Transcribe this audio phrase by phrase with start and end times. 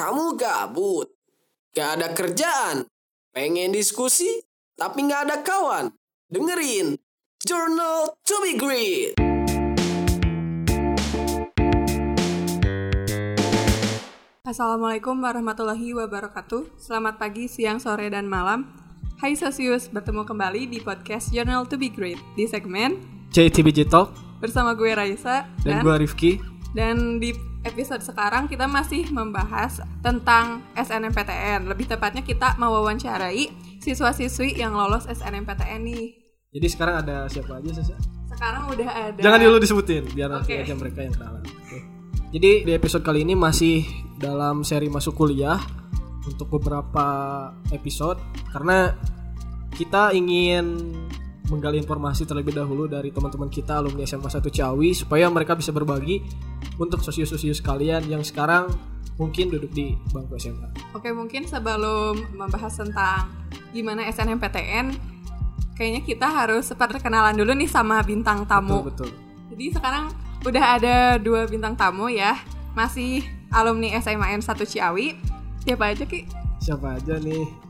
[0.00, 1.12] Kamu gabut,
[1.76, 2.88] gak ada kerjaan,
[3.36, 4.32] pengen diskusi,
[4.72, 5.92] tapi gak ada kawan.
[6.24, 6.96] Dengerin
[7.44, 9.20] Journal to be Great.
[14.40, 16.80] Assalamualaikum warahmatullahi wabarakatuh.
[16.80, 18.72] Selamat pagi, siang, sore, dan malam.
[19.20, 23.04] Hai Sosius, bertemu kembali di podcast Journal to be Great di segmen
[23.36, 26.59] JTBJ Talk bersama gue Raisa dan gue Rifki.
[26.76, 27.34] Dan di
[27.66, 31.68] episode sekarang kita masih membahas tentang SNMPTN.
[31.68, 33.50] Lebih tepatnya kita mewawancarai
[33.82, 36.06] siswa-siswi yang lolos SNMPTN nih.
[36.50, 37.94] Jadi sekarang ada siapa aja Sasa?
[38.30, 41.42] Sekarang udah ada Jangan dulu disebutin biar nanti aja mereka yang kenalan.
[41.44, 41.78] Oke.
[42.30, 43.84] Jadi di episode kali ini masih
[44.16, 45.58] dalam seri masuk kuliah
[46.24, 47.06] untuk beberapa
[47.74, 48.22] episode
[48.54, 48.94] karena
[49.74, 50.94] kita ingin
[51.50, 56.22] menggali informasi terlebih dahulu dari teman-teman kita alumni SMA 1 Ciawi supaya mereka bisa berbagi
[56.78, 58.70] untuk sosius-sosius kalian yang sekarang
[59.18, 60.96] mungkin duduk di bangku SMA.
[60.96, 63.28] Oke, mungkin sebelum membahas tentang
[63.74, 64.96] gimana SNMPTN,
[65.76, 68.86] kayaknya kita harus perkenalan dulu nih sama bintang tamu.
[68.86, 69.10] Betul betul.
[69.52, 70.04] Jadi sekarang
[70.46, 72.38] udah ada dua bintang tamu ya,
[72.72, 75.18] masih alumni SMAN 1 Ciawi.
[75.66, 76.24] Siapa aja Ki?
[76.62, 77.69] Siapa aja nih?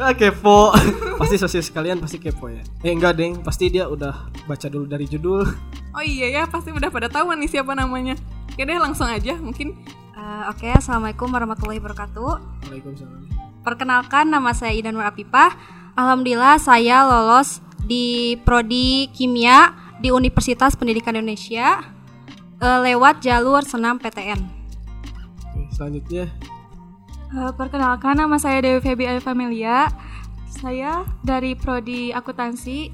[0.00, 0.72] Ah kepo.
[1.20, 2.64] pasti sosius kalian pasti kepo ya.
[2.80, 5.44] Eh enggak deng, pasti dia udah baca dulu dari judul.
[5.92, 8.16] Oh iya ya, pasti udah pada tahu nih siapa namanya.
[8.48, 9.76] Oke deh, langsung aja mungkin.
[10.16, 12.32] Eh, Oke, assalamualaikum warahmatullahi wabarakatuh.
[12.64, 13.28] Waalaikumsalam.
[13.60, 15.52] Perkenalkan, nama saya Idan Nur Apipah.
[15.92, 21.84] Alhamdulillah saya lolos di prodi kimia di Universitas Pendidikan Indonesia
[22.56, 24.40] eh, lewat jalur senam PTN.
[25.44, 26.32] Oke, selanjutnya
[27.32, 29.88] Eh, perkenalkan nama saya Dewi Febi Familia.
[30.52, 32.92] Saya dari prodi akuntansi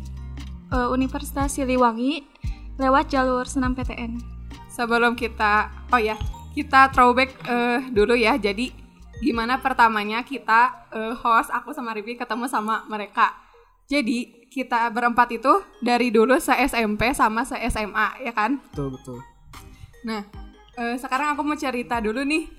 [0.70, 2.22] eh, Universitas Siliwangi
[2.78, 4.14] lewat jalur senam PTN.
[4.70, 6.14] Sebelum kita, oh ya,
[6.54, 8.38] kita throwback eh, dulu ya.
[8.38, 8.70] Jadi
[9.18, 13.34] gimana pertamanya kita eh, host aku sama Rivi ketemu sama mereka.
[13.90, 15.50] Jadi kita berempat itu
[15.82, 18.62] dari dulu se SMP sama se SMA ya kan?
[18.70, 19.18] betul betul.
[20.06, 20.22] Nah,
[20.78, 22.57] eh, sekarang aku mau cerita dulu nih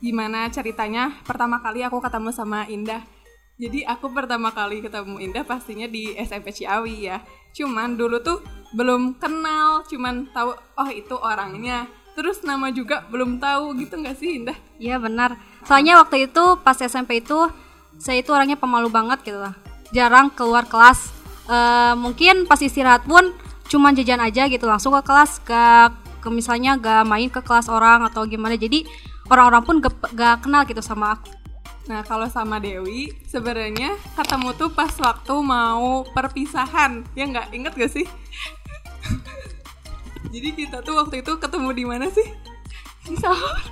[0.00, 3.04] gimana ceritanya pertama kali aku ketemu sama Indah.
[3.60, 7.20] Jadi aku pertama kali ketemu Indah pastinya di SMP Ciawi ya.
[7.52, 8.40] Cuman dulu tuh
[8.72, 11.84] belum kenal, cuman tahu oh itu orangnya.
[12.16, 14.56] Terus nama juga belum tahu gitu nggak sih Indah?
[14.80, 15.36] Iya benar.
[15.68, 17.36] Soalnya waktu itu pas SMP itu
[18.00, 19.52] saya itu orangnya pemalu banget gitu lah.
[19.92, 21.12] Jarang keluar kelas.
[21.44, 23.36] Eh, mungkin pas istirahat pun
[23.68, 25.94] cuma jajan aja gitu langsung ke kelas gak
[26.24, 28.56] ke misalnya gak main ke kelas orang atau gimana.
[28.56, 28.88] Jadi
[29.30, 31.30] orang-orang pun gak, gak kenal gitu sama aku.
[31.86, 37.90] Nah kalau sama Dewi sebenarnya ketemu tuh pas waktu mau perpisahan ya nggak inget gak
[37.90, 38.06] sih?
[40.34, 42.26] Jadi kita tuh waktu itu ketemu di mana sih?
[43.06, 43.58] Di salon.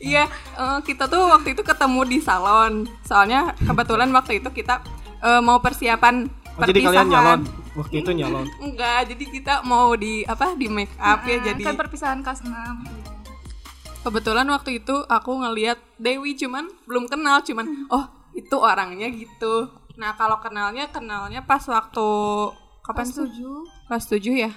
[0.00, 0.24] Iya,
[0.56, 2.88] eh, kita tuh waktu itu ketemu di salon.
[3.04, 4.80] Soalnya kebetulan waktu itu kita
[5.20, 6.24] eh, mau persiapan
[6.56, 7.12] Oh, jadi kalian perpisahan.
[7.12, 7.40] nyalon.
[7.76, 8.46] Waktu itu nyalon.
[8.60, 12.40] Enggak, jadi kita mau di apa di make up ya Nah, jadi kan perpisahan kelas
[12.44, 12.99] 6.
[14.00, 19.68] Kebetulan waktu itu aku ngeliat Dewi cuman belum kenal cuman oh itu orangnya gitu.
[19.98, 22.06] Nah kalau kenalnya kenalnya pas waktu
[22.80, 24.50] kapan Kelas 7 kelas 7 ya?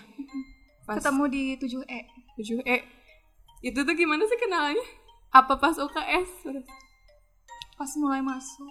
[0.88, 1.59] Pas ketemu di E.
[1.59, 2.00] 7E.
[2.40, 2.78] 7 e.
[3.64, 4.84] Itu tuh gimana sih kenalnya?
[5.31, 6.30] Apa pas UKS
[7.74, 8.70] Pas mulai masuk.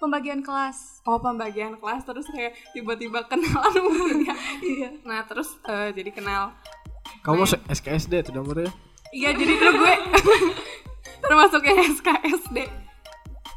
[0.00, 1.04] Pembagian kelas.
[1.04, 3.84] oh pembagian kelas terus kayak tiba-tiba kenalan
[4.64, 4.88] iya.
[5.04, 6.56] Nah terus eh, jadi kenal.
[7.20, 8.72] Kamu se- SKSD tuh nomornya?
[9.10, 9.94] Iya jadi dulu gue
[11.26, 12.58] termasuk yang SKSD.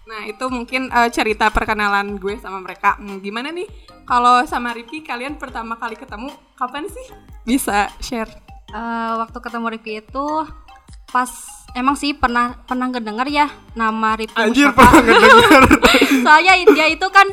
[0.04, 2.98] Nah itu mungkin eh, cerita perkenalan gue sama mereka.
[2.98, 3.70] Hmm, gimana nih
[4.04, 7.06] kalau sama Rifki kalian pertama kali ketemu kapan sih?
[7.46, 8.30] Bisa share.
[8.74, 10.26] Eh, waktu ketemu Rifki itu
[11.14, 11.30] pas
[11.78, 13.46] emang sih pernah pernah ngedenger ya
[13.78, 14.90] nama Rifki Anjir Mustafa.
[14.90, 15.64] pernah ngedenger.
[16.26, 17.30] Soalnya dia itu kan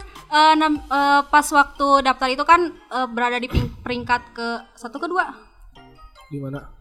[0.61, 3.49] nam- eh, pas waktu daftar itu kan eh, berada di
[3.81, 5.25] peringkat ke satu kedua.
[6.29, 6.80] Di mana?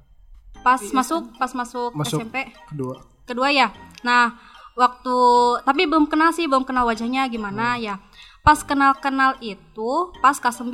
[0.60, 2.20] Pas masuk pas masuk, Masuk.
[2.20, 2.96] SMP Kedua.
[3.24, 3.72] kedua ya.
[4.02, 4.36] Nah
[4.74, 5.16] waktu
[5.62, 7.98] tapi belum kenal sih belum kenal wajahnya gimana ya.
[8.40, 10.72] Pas kenal kenal itu pas kelas 9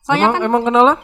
[0.00, 0.98] Soalnya emang kan emang kenalan?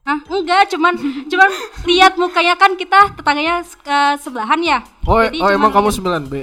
[0.00, 0.96] Hah, enggak, cuman
[1.28, 1.48] cuman
[1.84, 4.78] lihat mukanya kan kita tetangganya eh, sebelahan ya.
[5.04, 6.34] Oh, Jadi oh emang kamu lihat- 9B.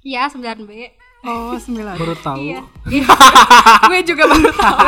[0.00, 0.72] Iya, 9B.
[1.20, 2.00] Oh sembilan.
[2.00, 2.40] Baru tahu.
[2.40, 2.60] Iya.
[3.90, 4.78] gue juga baru tahu.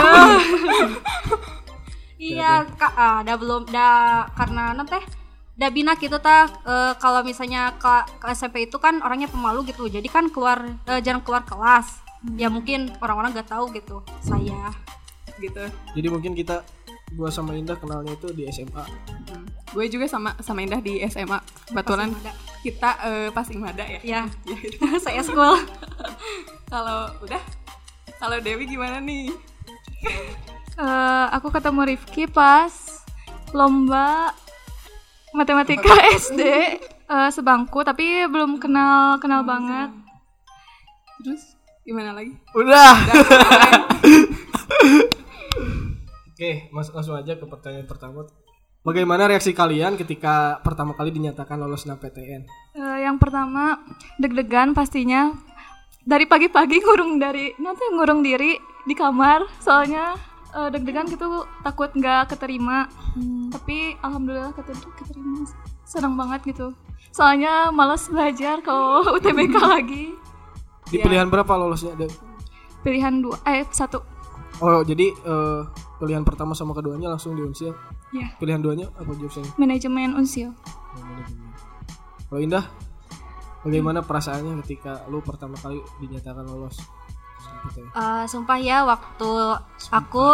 [2.17, 4.97] Iya, Kak, ah, dah belum dah karena nanti
[5.63, 9.87] dah bina gitu tah eh, kalau misalnya ke, ke SMP itu kan orangnya pemalu gitu.
[9.87, 12.03] Jadi kan keluar eh, jarang keluar kelas.
[12.35, 14.03] Ya mungkin orang-orang gak tahu gitu.
[14.27, 14.75] Saya.
[15.39, 15.63] gitu.
[15.95, 16.63] Jadi mungkin kita
[17.15, 18.85] gua sama Indah kenalnya itu di SMA.
[19.71, 21.39] Gue juga sama sama Indah di SMA
[21.71, 22.11] kebetulan.
[22.63, 24.01] Kita eh, pas Imada ya.
[24.03, 24.23] Ya.
[24.51, 24.83] Ya, gitu.
[25.07, 25.63] saya school.
[26.73, 27.43] Kalau udah,
[28.17, 29.29] kalau Dewi gimana nih?
[30.81, 32.73] Eh, aku ketemu Rifki pas
[33.53, 34.33] lomba
[35.33, 36.41] matematika SD
[37.09, 39.91] eh, sebangku tapi belum kenal kenal banget.
[41.25, 41.43] Terus
[41.83, 42.33] gimana lagi?
[42.57, 42.95] Udah.
[46.33, 48.27] Oke, mas langsung aja ke pertanyaan pertama.
[48.83, 52.43] Bagaimana reaksi kalian ketika pertama kali dinyatakan lolos SNMPTN?
[52.75, 53.79] Eh, yang pertama
[54.19, 55.31] deg-degan pastinya
[56.03, 60.19] dari pagi-pagi ngurung dari nanti ngurung diri di kamar soalnya
[60.53, 61.27] eh, deg-degan gitu
[61.61, 62.89] takut nggak keterima
[63.49, 65.45] tapi alhamdulillah keter- keterima
[65.83, 66.73] senang banget gitu
[67.09, 70.05] soalnya malas belajar kalau UTBK lagi
[70.85, 71.03] Di Iya.
[71.03, 71.93] pilihan berapa lolosnya?
[71.95, 72.13] Dev?
[72.81, 74.01] pilihan dua eh satu
[74.59, 75.61] Oh, jadi eh,
[75.97, 77.73] pilihan pertama sama keduanya langsung di Unsil.
[78.11, 79.57] ya Pilihan duanya apa jurusannya?
[79.57, 80.53] manajemen unsil
[80.93, 81.01] Oh.
[82.29, 82.65] Kalau Indah,
[83.61, 86.77] bagaimana perasaannya ketika lu pertama kali dinyatakan lolos?
[87.63, 87.87] SNMPTN?
[87.95, 89.31] Eh, sumpah ya waktu
[89.95, 90.27] aku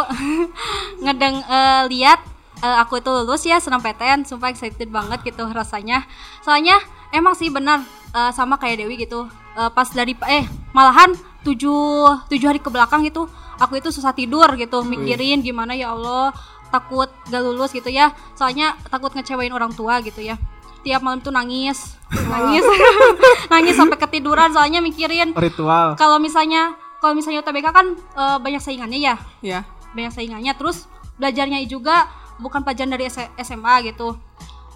[1.05, 2.21] ngedeng eh, lihat
[2.65, 6.09] eh, aku itu lulus ya senam PTN sumpah excited banget gitu rasanya.
[6.41, 6.81] Soalnya
[7.13, 7.85] emang sih benar
[8.17, 9.29] eh, sama kayak Dewi gitu.
[9.59, 11.13] Eh, pas dari eh malahan
[11.45, 16.31] tujuh tujuh hari ke belakang gitu aku itu susah tidur gitu mikirin gimana ya Allah
[16.69, 18.13] takut gak lulus gitu ya.
[18.39, 20.39] Soalnya takut ngecewain orang tua gitu ya.
[20.87, 21.99] Tiap malam tuh nangis
[22.33, 22.65] nangis
[23.53, 25.99] nangis sampai ketiduran soalnya mikirin Ritual.
[26.01, 29.15] kalau misalnya kalau misalnya UTBK kan eh, banyak saingannya ya.
[29.41, 29.61] Ya,
[29.93, 30.53] banyak saingannya.
[30.53, 32.07] Terus belajarnya juga
[32.37, 34.15] bukan pelajaran dari S- SMA gitu.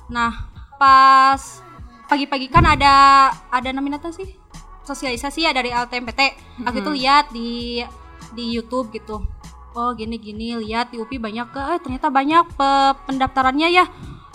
[0.09, 1.39] Nah pas
[2.07, 2.95] pagi-pagi kan ada
[3.49, 4.35] ada namanya sih?
[4.83, 6.21] Sosialisasi ya dari LTMPT
[6.63, 7.79] aku itu lihat di
[8.31, 9.23] di YouTube gitu.
[9.73, 13.85] Oh gini gini lihat di UPI banyak ke eh, ternyata banyak pe- pendaftarannya ya.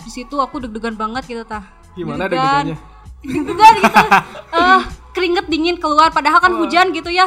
[0.00, 1.68] Di situ aku deg-degan banget gitu tah.
[1.92, 2.64] Gimana Deg-degan.
[2.72, 2.76] deg-degannya?
[3.28, 4.04] deg-degan gitu.
[4.50, 4.80] Eh
[5.12, 7.26] keringet dingin keluar padahal kan hujan gitu ya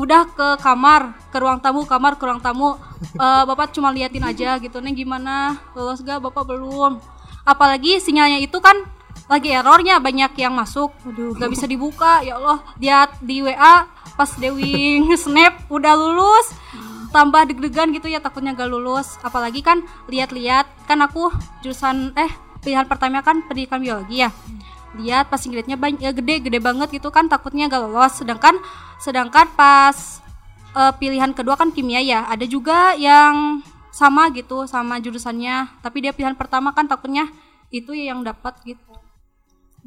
[0.00, 2.76] udah ke kamar ke ruang tamu kamar ke ruang tamu.
[3.00, 5.56] Eh, bapak cuma liatin aja gitu neng gimana?
[5.72, 7.00] Lolos gak bapak belum.
[7.48, 8.76] Apalagi sinyalnya itu kan
[9.24, 10.92] lagi errornya banyak yang masuk.
[11.08, 12.60] Nggak bisa dibuka ya Allah.
[12.76, 13.88] Lihat di WA
[14.20, 16.52] pas Dewi snap udah lulus.
[17.08, 19.16] Tambah deg-degan gitu ya takutnya gak lulus.
[19.24, 19.80] Apalagi kan
[20.12, 21.32] lihat-lihat kan aku
[21.64, 22.28] jurusan eh
[22.60, 24.30] pilihan pertama kan pendidikan biologi ya
[24.98, 28.58] lihat pas grade-nya banyak gede gede banget gitu kan takutnya gak lolos sedangkan
[28.98, 30.18] sedangkan pas
[30.74, 33.62] eh, pilihan kedua kan kimia ya ada juga yang
[33.94, 37.30] sama gitu sama jurusannya tapi dia pilihan pertama kan takutnya
[37.70, 38.90] itu yang dapat gitu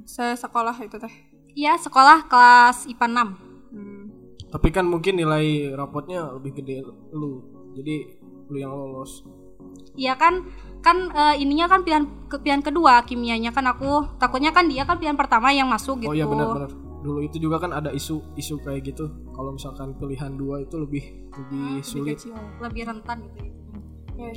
[0.06, 1.14] saya sekolah itu teh.
[1.54, 4.06] Iya sekolah kelas IPA 6 Hmm.
[4.54, 7.42] Tapi kan mungkin nilai rapotnya lebih gede lu.
[7.74, 8.06] Jadi
[8.54, 9.26] lu yang lolos.
[9.94, 10.46] Iya kan
[10.84, 15.00] kan eh, ininya kan pilihan ke pilihan kedua kimianya kan aku takutnya kan dia kan
[15.00, 16.70] pilihan pertama yang masuk gitu Oh iya benar-benar.
[17.04, 19.08] Dulu itu juga kan ada isu-isu kayak gitu.
[19.32, 21.04] Kalau misalkan pilihan dua itu lebih
[21.34, 22.20] lebih sulit.
[22.20, 22.36] Kecil.
[22.60, 23.40] lebih rentan gitu
[24.14, 24.30] Oke.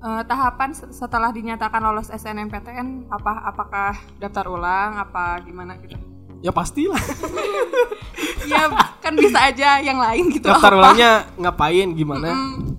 [0.00, 5.92] Eh, tahapan se- setelah dinyatakan lolos SNMPTN apa apakah daftar ulang apa gimana gitu?
[6.40, 6.96] Ya pastilah.
[8.48, 10.48] ya kan bisa aja yang lain gitu.
[10.48, 10.78] Daftar apa.
[10.80, 12.32] ulangnya ngapain gimana?
[12.32, 12.69] Hmm, terus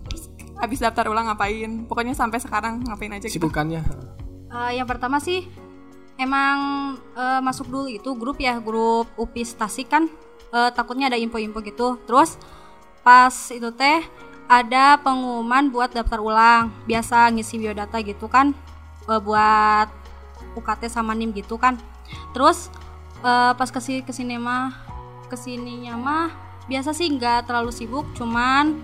[0.62, 1.90] habis daftar ulang ngapain?
[1.90, 3.42] Pokoknya sampai sekarang ngapain aja gitu.
[3.42, 3.82] Sibukannya.
[4.52, 5.50] Eh, yang pertama sih
[6.22, 6.58] emang
[7.18, 10.06] eh, masuk dulu itu grup ya grup UPI Tasik kan
[10.54, 12.38] eh, takutnya ada info-info gitu terus
[13.02, 14.06] pas itu teh
[14.46, 18.54] ada pengumuman buat daftar ulang biasa ngisi biodata gitu kan
[19.10, 19.90] eh, buat
[20.54, 21.82] UKT sama NIM gitu kan
[22.36, 22.70] terus
[23.26, 24.78] eh, pas ke sini ke sini mah
[25.32, 26.28] ke sininya mah
[26.70, 28.78] biasa sih nggak terlalu sibuk cuman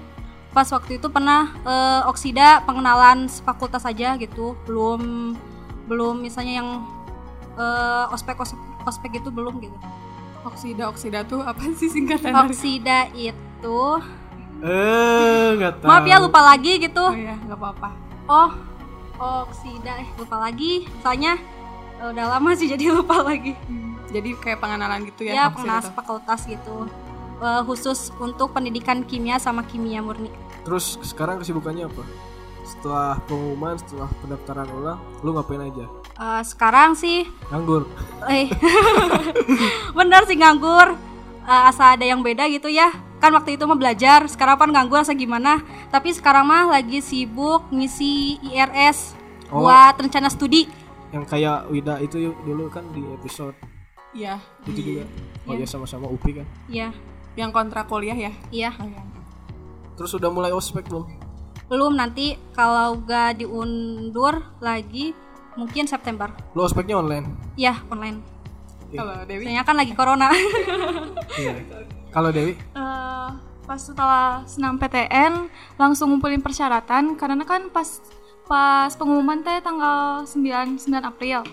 [0.58, 5.38] pas waktu itu pernah eh, oksida pengenalan fakultas aja gitu belum
[5.86, 6.70] belum misalnya yang
[7.54, 9.78] eh, ospek ospek ospek gitu belum gitu
[10.40, 12.42] Oksida oksida tuh apa sih singkatan dari?
[12.48, 13.80] oksida itu
[14.58, 15.88] Eh, nggak tahu.
[15.92, 17.90] maaf ya lupa lagi gitu Oh iya nggak apa-apa.
[18.26, 18.50] oh
[19.44, 21.38] oksida eh lupa lagi soalnya
[22.00, 23.54] eh, udah lama sih jadi lupa lagi
[24.08, 25.34] Jadi kayak pengenalan gitu ya?
[25.36, 26.88] ya pengenalan fakultas gitu
[27.38, 30.26] Eh, khusus untuk pendidikan kimia sama kimia murni
[30.68, 32.04] Terus sekarang kesibukannya apa?
[32.62, 35.88] Setelah pengumuman, setelah pendaftaran ulang, lu ngapain aja?
[36.14, 37.88] Eh, sekarang sih Nganggur.
[38.28, 38.52] Eh,
[39.98, 41.00] bener sih nganggur.
[41.42, 42.92] Eh, asa ada yang beda gitu ya.
[43.18, 45.64] Kan waktu itu mah belajar, sekarang kan nganggur asa gimana.
[45.88, 49.16] Tapi sekarang mah lagi sibuk ngisi IRS
[49.48, 49.64] Oh.
[49.64, 50.68] buat rencana studi.
[51.08, 53.56] Yang kayak Wida itu yuk, dulu kan di episode
[54.12, 54.44] Iya.
[54.68, 55.08] itu di- juga.
[55.48, 56.48] Oh ya sama-sama UPI kan.
[56.68, 56.92] Iya,
[57.40, 58.32] Yang kontrak kuliah ya?
[58.52, 58.76] iya.
[58.76, 59.00] Oh, iya.
[59.98, 61.10] Terus udah mulai ospek belum?
[61.68, 65.12] Belum nanti kalau gak diundur lagi
[65.58, 66.30] mungkin September.
[66.54, 67.34] Lu ospeknya online?
[67.58, 68.22] Ya, online.
[68.94, 70.30] Kalau Dewi Soalnya kan lagi corona.
[71.38, 71.54] Iya.
[72.10, 72.58] Kalau Dewi?
[72.58, 73.30] Eh,
[73.68, 78.02] pas setelah senam PTN langsung ngumpulin persyaratan karena kan pas
[78.50, 81.46] pas pengumuman teh tanggal 9 9 April.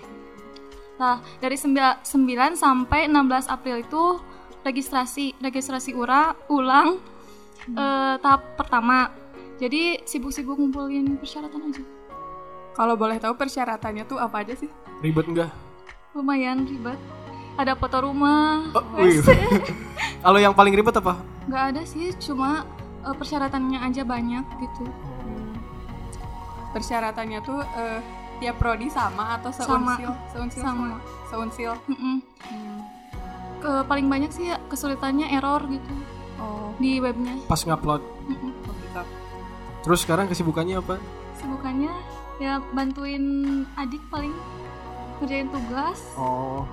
[0.97, 4.23] Nah, dari 9, 9 sampai 16 April itu
[4.65, 6.97] registrasi registrasi ura, ulang
[7.73, 9.13] eh, tahap pertama.
[9.55, 11.85] Jadi sibuk-sibuk ngumpulin persyaratan aja.
[12.75, 14.67] kalau boleh tahu persyaratannya tuh apa aja sih?
[14.99, 15.51] Ribet enggak?
[16.11, 16.99] Lumayan ribet.
[17.55, 18.67] Ada foto rumah.
[18.75, 18.83] Oh.
[20.27, 21.23] Kalau yang paling ribet apa?
[21.47, 22.67] Nggak ada sih, cuma
[23.07, 24.91] eh, persyaratannya aja banyak gitu.
[26.75, 28.03] Persyaratannya tuh eh,
[28.43, 29.95] tiap prodi sama atau Sama.
[29.95, 30.11] seunsil?
[30.35, 30.99] Seunsil Sama.
[31.31, 31.73] Seunsil.
[31.87, 32.17] Mm-mm.
[33.63, 35.95] Ke paling banyak sih ya, kesulitannya error gitu
[36.45, 37.41] Oh, di webnya.
[37.45, 38.05] Pas ngupload.
[38.29, 39.03] Gitu.
[39.81, 41.01] Terus sekarang kesibukannya apa?
[41.41, 41.93] Sibukannya
[42.37, 43.25] ya bantuin
[43.75, 44.35] adik paling
[45.17, 46.67] ngerjain tugas Oh,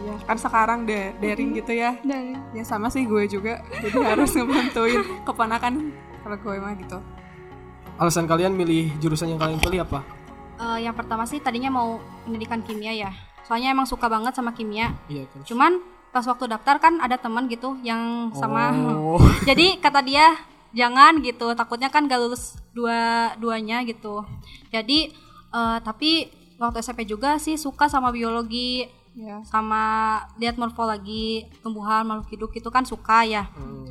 [0.00, 1.92] Iya, kan sekarang de daring gitu ya.
[2.00, 3.60] dari Ya sama sih gue juga.
[3.74, 6.98] Jadi harus ngebantuin keponakan kalau gue mah gitu.
[7.96, 10.00] alasan kalian milih jurusan yang kalian pilih apa?
[10.56, 13.10] Eh, yang pertama sih tadinya mau pendidikan kimia ya.
[13.44, 14.96] Soalnya emang suka banget sama kimia.
[15.04, 15.40] Iya kan.
[15.44, 15.72] Cuman
[16.10, 18.74] pas waktu daftar kan ada teman gitu yang sama.
[18.94, 19.18] Oh.
[19.48, 20.34] Jadi kata dia
[20.70, 21.54] jangan gitu.
[21.54, 24.22] Takutnya kan gak lulus dua duanya gitu.
[24.70, 25.10] Jadi
[25.50, 29.42] eh, tapi waktu SMP juga sih suka sama biologi Ya.
[29.42, 29.82] sama
[30.38, 33.50] lihat morfologi tumbuhan makhluk hidup itu kan suka ya.
[33.58, 33.90] Hmm.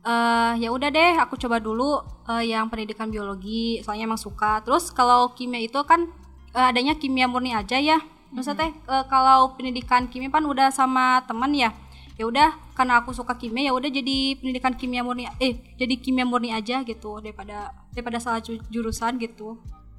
[0.00, 4.88] eh ya udah deh aku coba dulu eh, yang pendidikan biologi soalnya emang suka terus
[4.88, 6.08] kalau kimia itu kan
[6.56, 11.24] eh, adanya kimia murni aja ya maksudnya teh eh, kalau pendidikan kimia kan udah sama
[11.24, 11.72] teman ya
[12.14, 16.22] ya udah karena aku suka kimia ya udah jadi pendidikan kimia murni eh jadi kimia
[16.22, 19.54] murni aja gitu daripada daripada salah ju- jurusan gitu.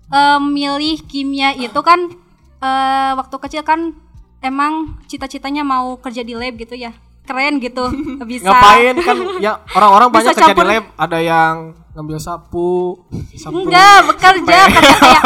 [0.09, 2.11] Eh, milih kimia itu kan
[2.59, 3.95] eh, waktu kecil kan
[4.39, 6.91] emang cita-citanya mau kerja di lab gitu ya.
[7.23, 7.87] Keren gitu
[8.31, 8.51] bisa.
[8.51, 8.95] Ngapain?
[8.99, 11.55] Kan ya orang-orang banyak kerja di lab, ada yang
[11.95, 12.99] ngambil sapu,
[13.33, 13.63] sapu.
[13.63, 15.23] Enggak, bekerja kerja kayak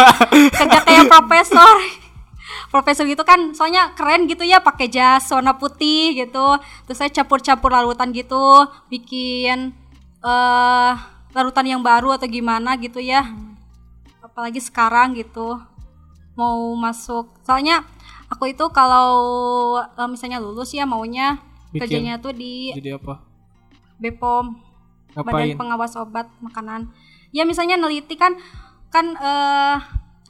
[0.51, 1.75] kerja kayak profesor.
[2.73, 6.57] Profesor gitu kan soalnya keren gitu ya pakai jas warna putih gitu.
[6.89, 9.77] Terus saya campur-campur larutan gitu, bikin
[10.25, 10.93] eh
[11.37, 13.29] larutan yang baru atau gimana gitu ya.
[14.25, 15.61] Apalagi sekarang gitu.
[16.33, 17.29] Mau masuk.
[17.45, 17.85] Soalnya
[18.25, 19.13] aku itu kalau
[19.77, 21.37] eh, misalnya lulus ya maunya
[21.69, 21.85] Bikin.
[21.85, 23.21] kerjanya tuh di Jadi apa?
[24.01, 24.45] BPOM
[25.13, 25.53] Ngapain?
[25.53, 26.89] Badan Pengawas Obat Makanan.
[27.29, 28.33] Ya misalnya neliti kan
[28.89, 29.77] kan eh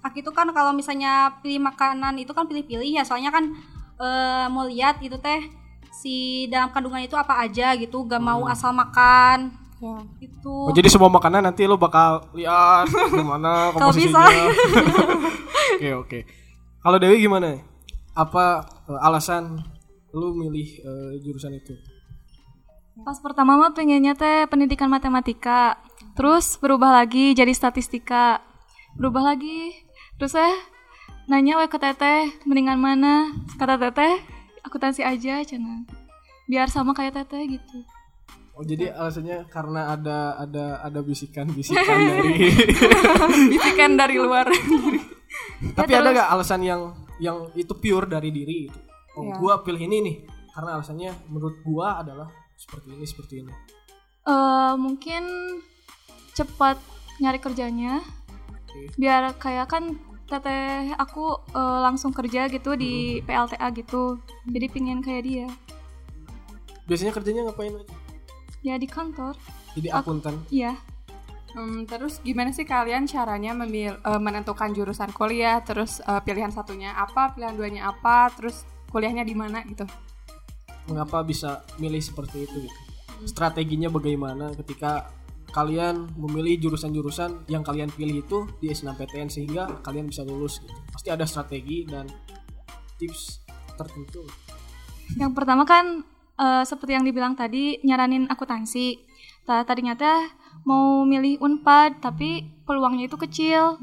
[0.04, 3.48] aku itu kan kalau misalnya pilih makanan itu kan pilih-pilih ya soalnya kan
[3.96, 5.42] eh mau lihat itu teh
[5.90, 6.16] si
[6.48, 10.00] dalam kandungan itu apa aja gitu gak mau asal makan Ya.
[10.24, 14.32] itu Oh, jadi semua makanan nanti lu bakal lihat gimana Kalau komposisinya.
[14.32, 14.48] bisa.
[15.76, 16.20] Oke, oke.
[16.80, 17.60] Kalau Dewi gimana?
[18.16, 19.60] Apa eh, alasan
[20.12, 21.76] lu milih eh, jurusan itu?
[22.96, 25.82] pas pertama mah pengennya teh pendidikan matematika
[26.14, 28.40] terus berubah lagi jadi statistika
[28.94, 29.83] berubah lagi
[30.15, 30.55] terus eh
[31.25, 34.20] nanya we ke teteh mendingan mana kata teteh
[34.62, 35.84] akuntansi aja cina
[36.46, 37.79] biar sama kayak teteh gitu
[38.53, 42.53] Oh, jadi alasannya karena ada ada ada bisikan-bisikan dari
[43.50, 44.46] Bisikan dari luar.
[45.77, 48.77] Tapi ada gak alasan yang yang itu pure dari diri itu?
[49.17, 49.41] Oh, Iya.
[49.41, 50.15] gua pilih ini nih
[50.53, 53.53] karena alasannya menurut gua adalah seperti ini seperti ini.
[54.22, 55.25] Eh mungkin
[56.38, 56.77] cepat
[57.17, 58.05] nyari kerjanya
[58.74, 58.89] Oke.
[58.96, 65.24] biar kayak kan teteh aku eh, langsung kerja gitu di PLTA gitu jadi pingin kayak
[65.24, 65.48] dia
[66.84, 67.96] Biasanya kerjanya ngapain aja?
[68.60, 69.38] ya di kantor
[69.74, 70.36] Jadi akuntan.
[70.50, 70.74] iya
[71.53, 75.62] Hmm, terus gimana sih kalian caranya memil- eh, menentukan jurusan kuliah?
[75.62, 79.86] Terus eh, pilihan satunya apa, pilihan duanya apa, terus kuliahnya di mana gitu?
[80.89, 82.80] Mengapa bisa milih seperti itu gitu?
[83.24, 85.13] Strateginya bagaimana ketika
[85.54, 90.74] kalian memilih jurusan-jurusan yang kalian pilih itu di S6PTN sehingga kalian bisa lulus gitu.
[90.90, 92.10] Pasti ada strategi dan
[92.98, 93.46] tips
[93.78, 94.26] tertentu.
[95.16, 96.02] Yang pertama kan
[96.36, 98.98] eh, seperti yang dibilang tadi nyaranin akuntansi.
[99.46, 100.30] Ta- Tadinya teh
[100.66, 103.78] mau milih Unpad tapi peluangnya itu kecil.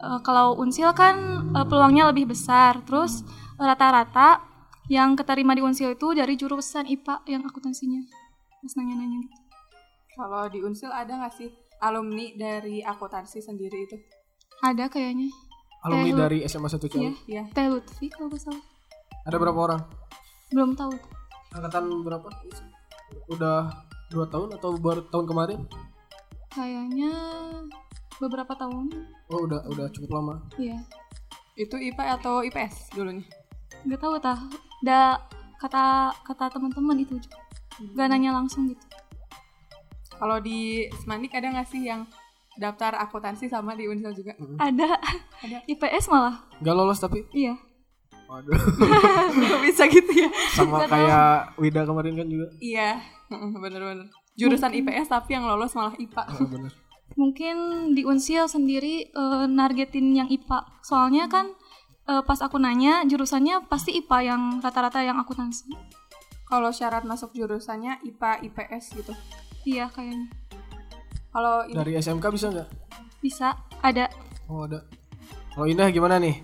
[0.00, 1.16] Eh, kalau Unsil kan
[1.52, 2.80] eh, peluangnya lebih besar.
[2.88, 3.20] Terus
[3.56, 4.40] rata-rata
[4.88, 8.00] yang keterima di Unsil itu dari jurusan IPA yang akuntansinya.
[8.62, 9.36] Terus nanya-nanya gitu.
[10.16, 11.52] Kalau di Unsil ada nggak sih
[11.84, 13.96] alumni dari akuntansi sendiri itu?
[14.64, 15.28] Ada kayaknya.
[15.84, 17.04] Alumni Eh, dari SMA 1 Ciawi.
[17.04, 17.12] Iya.
[17.28, 17.42] Iya.
[17.52, 18.64] Teh Lutfi kalau nggak salah.
[19.28, 19.80] Ada berapa orang?
[20.48, 20.96] Belum tahu.
[21.52, 22.32] Angkatan berapa?
[23.28, 23.68] Udah
[24.08, 25.60] dua tahun atau baru tahun kemarin?
[26.48, 27.12] Kayaknya
[28.16, 28.88] beberapa tahun.
[29.28, 30.40] Oh udah udah cukup lama.
[30.56, 30.80] Iya.
[31.60, 33.28] Itu IPA atau IPS dulunya?
[33.84, 34.40] Nggak tahu tah.
[34.80, 35.18] ada
[35.58, 37.40] kata kata teman-teman itu juga
[37.96, 38.84] gak nanya langsung gitu
[40.16, 42.08] Kalau di Semanik ada nggak sih yang
[42.56, 44.32] daftar akuntansi sama di Unsel juga?
[44.56, 44.96] ada
[45.44, 45.58] Ada.
[45.68, 47.20] IPS malah Gak lolos tapi.
[47.36, 47.56] iya
[48.26, 48.58] Waduh.
[49.64, 50.26] Bisa gitu ya?
[50.50, 52.50] Sama kayak Wida kemarin kan juga.
[52.58, 52.98] Iya,
[53.30, 54.10] heeh, bener-bener.
[54.34, 56.22] Jurusan IPS tapi yang lolos malah IPA.
[56.26, 56.72] Ah, bener.
[57.16, 57.56] mungkin
[57.94, 61.54] di Unsil sendiri eh, nargetin yang IPA soalnya kan
[62.10, 65.70] eh, pas aku nanya jurusannya pasti IPA yang rata-rata yang akuntansi
[66.44, 69.14] Kalau syarat masuk jurusannya IPA IPS gitu.
[69.66, 70.30] Iya kayaknya
[71.28, 72.68] Kalau ini Dari SMK bisa nggak?
[73.18, 74.06] bisa ada
[74.46, 74.78] Oh ada.
[75.50, 76.38] Kalau Indah gimana nih?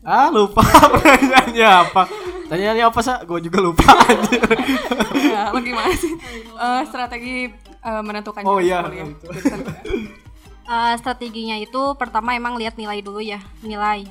[0.00, 0.64] Ah lupa
[0.96, 2.02] pertanyaannya apa?
[2.48, 3.16] Pertanyaannya apa sih?
[3.22, 3.84] Gue juga lupa.
[5.28, 6.16] ya, lo gimana sih?
[6.50, 9.04] Eh, strategi eh, menentukan Oh, iya, kuliah.
[9.04, 9.28] itu.
[10.64, 14.08] Eh, strateginya itu pertama emang lihat nilai dulu ya nilai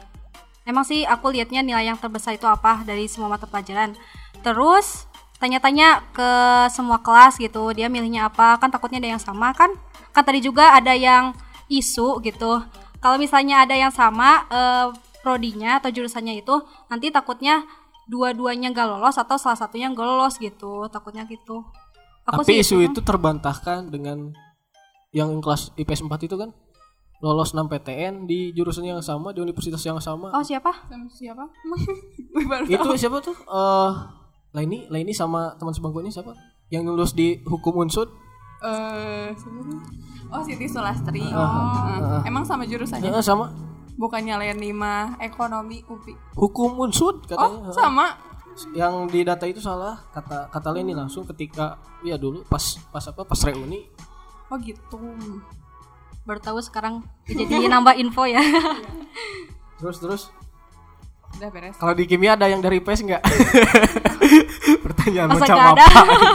[0.61, 3.97] emang sih aku lihatnya nilai yang terbesar itu apa dari semua mata pelajaran
[4.39, 5.08] terus
[5.39, 6.31] tanya-tanya ke
[6.69, 9.71] semua kelas gitu dia milihnya apa kan takutnya ada yang sama kan?
[10.11, 11.31] Kan tadi juga ada yang
[11.71, 12.59] isu gitu.
[12.99, 14.87] Kalau misalnya ada yang sama eh,
[15.23, 16.55] prodinya atau jurusannya itu
[16.91, 17.63] nanti takutnya
[18.09, 21.63] dua-duanya gak lolos atau salah satunya gak lolos gitu takutnya gitu.
[22.27, 24.35] Aku Tapi sih isu itu itu terbantahkan dengan
[25.15, 26.51] yang kelas IPS 4 itu kan?
[27.19, 30.31] Lolos 6 PTN di jurusan yang sama di universitas yang sama.
[30.31, 30.71] oh siapa?
[31.11, 31.51] Siapa?
[32.31, 33.35] Gue baru itu siapa tuh?
[33.35, 34.18] Eh
[34.51, 36.33] Laini, Laini sama teman sebangku ini siapa?
[36.67, 38.09] Yang lulus di hukum unsur?
[38.59, 39.77] Eh, tuh?
[40.27, 41.21] Oh, Siti Sulastri.
[41.23, 41.37] Ah,
[41.87, 41.99] Heeh.
[42.17, 42.21] ah.
[42.23, 43.07] Emang sama jurusannya?
[43.07, 43.53] Ya, sama
[43.95, 46.15] Bukannya Leni mah ekonomi UPI.
[46.33, 47.71] hukum unsur Oh, katanya.
[47.71, 48.05] sama.
[48.71, 53.21] Yang di data itu salah kata kata Leni langsung ketika ya dulu pas pas apa
[53.23, 53.83] pas reuni
[54.47, 54.97] Oh, gitu.
[56.21, 58.39] baru tahu sekarang jadi nambah info ya
[59.75, 60.21] terus terus
[61.37, 61.75] Udah beres.
[61.77, 63.23] kalau di kimia ada yang dari IPS enggak?
[64.85, 65.73] Pertanyaan masa macam gak apa?
[65.75, 65.85] ada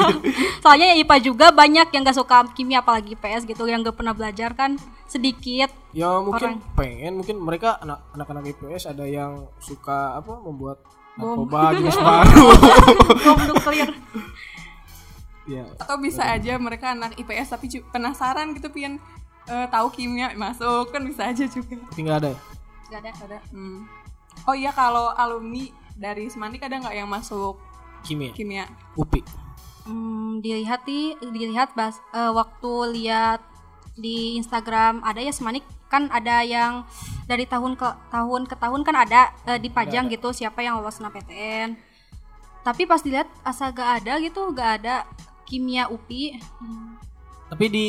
[0.64, 4.16] soalnya ya IPA juga banyak yang gak suka kimia apalagi PS gitu yang gak pernah
[4.16, 6.74] belajar kan sedikit Ya mungkin Orang.
[6.74, 10.80] pengen mungkin mereka anak anak-anak IPS ada yang suka apa membuat
[11.14, 12.46] narkoba jenis baru.
[13.22, 13.90] bom nuklir
[15.44, 15.64] ya.
[15.78, 18.98] Atau bisa aja mereka anak IPS tapi penasaran gitu pengen
[19.46, 21.76] eh, tahu kimia masuk kan bisa aja juga.
[21.92, 22.38] Tapi nggak ada ya?
[22.90, 23.38] gak ada Ada.
[23.52, 23.86] Hmm.
[24.44, 27.56] Oh iya kalau alumni dari Semanik ada nggak yang masuk
[28.04, 28.34] Kimia.
[28.36, 28.68] kimia?
[28.98, 29.24] UPI.
[29.88, 33.40] Hmm, dilihat di dilihat bas eh, waktu lihat
[33.94, 36.82] di Instagram ada ya semanik kan ada yang
[37.30, 41.78] dari tahun ke tahun ke tahun kan ada eh, dipajang gitu siapa yang lolos PTN
[42.64, 45.04] tapi pas dilihat asa gak ada gitu gak ada
[45.44, 46.40] kimia UPI
[47.44, 47.86] Tapi di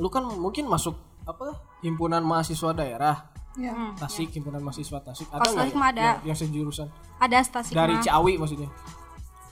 [0.00, 0.96] lu kan mungkin masuk
[1.28, 1.60] apa?
[1.84, 3.74] Himpunan mahasiswa daerah Ya.
[3.96, 5.26] Tasik, himpunan mahasiswa Tasik.
[5.28, 5.80] Ada Kalau nggak Tasik ya?
[5.80, 6.00] mah ada.
[6.00, 6.86] Yang, yang sejurusan
[7.18, 8.70] ada stasiun dari Ciawi maksudnya.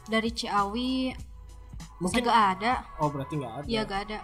[0.06, 1.10] dari Ciawi
[1.96, 3.66] Mungkin gak ada oh berarti nggak ada.
[3.66, 4.18] ya gak ada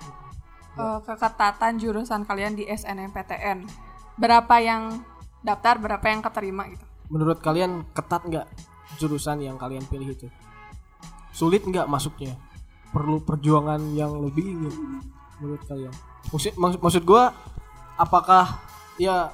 [0.73, 3.69] Eh, keketatan jurusan kalian di SNMPTN.
[4.17, 5.05] Berapa yang
[5.43, 6.81] daftar, berapa yang keterima gitu?
[7.11, 8.49] Menurut kalian ketat nggak
[8.97, 10.33] jurusan yang kalian pilih itu?
[11.29, 12.41] Sulit nggak masuknya?
[12.89, 14.77] Perlu perjuangan yang lebih nggak
[15.39, 15.93] menurut kalian?
[16.31, 17.25] Maksud, maksud, maksud gue,
[17.99, 18.57] apakah
[18.97, 19.29] ya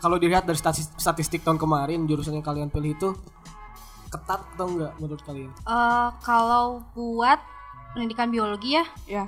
[0.00, 3.08] kalau dilihat dari statistik, statistik tahun kemarin jurusan yang kalian pilih itu
[4.08, 5.52] ketat atau enggak menurut kalian?
[5.54, 7.38] Eh, kalau buat
[7.92, 9.24] pendidikan biologi ya Ya.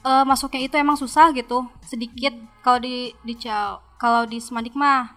[0.00, 3.34] eh, masuknya itu emang susah gitu sedikit kalau di di
[3.96, 5.10] kalau di Semanik mah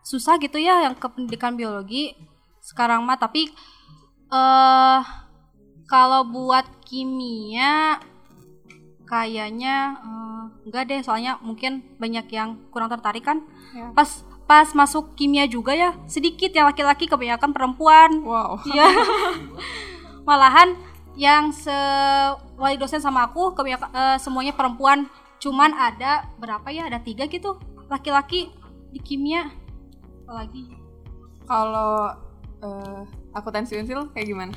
[0.00, 2.14] susah gitu ya yang ke pendidikan biologi
[2.60, 3.50] sekarang mah tapi
[4.26, 5.00] eh
[5.86, 8.02] kalau buat kimia
[9.04, 10.35] kayaknya eh,
[10.66, 13.92] enggak deh soalnya mungkin banyak yang kurang tertarik kan Ya.
[13.92, 14.08] pas
[14.44, 18.58] pas masuk kimia juga ya sedikit yang laki-laki kebanyakan perempuan Wow.
[18.64, 18.88] Iya.
[20.28, 20.74] Malahan
[21.14, 21.72] yang se
[22.54, 25.06] wali dosen sama aku kebanyakan eh, semuanya perempuan.
[25.38, 26.90] Cuman ada berapa ya?
[26.90, 28.50] Ada tiga gitu laki-laki
[28.90, 29.48] di kimia.
[30.24, 30.66] Apalagi
[31.46, 32.10] Kalau
[32.58, 33.00] eh,
[33.32, 34.54] akuntansi unsil kayak gimana?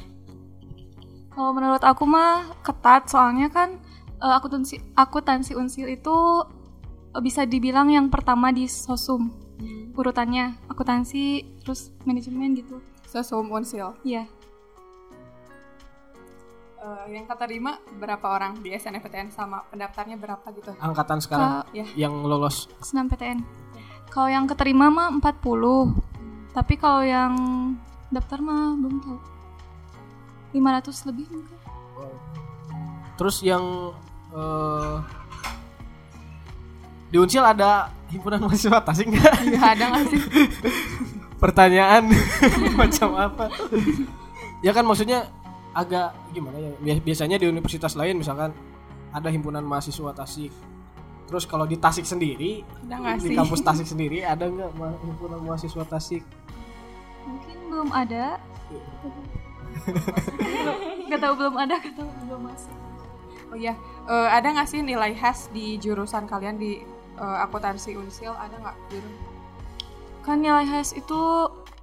[1.29, 3.77] Kalau menurut aku mah ketat soalnya kan
[4.19, 6.15] eh, akuntansi akuntansi unsil itu
[7.15, 9.31] eh, bisa dibilang yang pertama di sosum
[9.91, 12.79] urutannya akuntansi terus manajemen gitu.
[13.03, 13.91] Sesum unsil.
[14.07, 14.23] Iya.
[16.79, 20.71] Eh, yang keterima berapa orang di SNMPTN sama pendaftarnya berapa gitu?
[20.79, 21.83] Angkatan sekarang Ya.
[21.99, 23.43] yang lolos senam PTN.
[24.07, 25.91] Kalau yang keterima mah 40.
[26.55, 27.33] Tapi kalau yang
[28.09, 29.19] daftar mah belum tahu.
[30.55, 31.59] 500 lebih mungkin.
[33.19, 33.93] Terus yang
[34.31, 34.95] eh,
[37.09, 39.33] di Unsil ada himpunan mahasiswa Tasik nggak?
[39.47, 40.21] Iya ada nggak sih?
[41.41, 42.03] pertanyaan
[42.81, 43.47] macam apa
[44.59, 45.23] ya kan maksudnya
[45.71, 48.51] agak gimana ya Bias- biasanya di universitas lain misalkan
[49.09, 50.51] ada himpunan mahasiswa Tasik
[51.25, 53.37] terus kalau di Tasik sendiri Ada di sih?
[53.37, 56.27] kampus Tasik sendiri ada nggak ma- himpunan mahasiswa Tasik
[57.21, 58.41] Mungkin belum ada.
[61.05, 62.78] Gak tahu belum ada, gak tahu belum masuk.
[63.49, 63.73] Oh iya,
[64.05, 66.81] Eh, ada nggak sih nilai khas di jurusan kalian di
[67.15, 68.31] eh, akuntansi Unsil?
[68.31, 68.77] Ada nggak?
[68.89, 69.09] Juru?
[70.19, 71.19] Kan nilai khas itu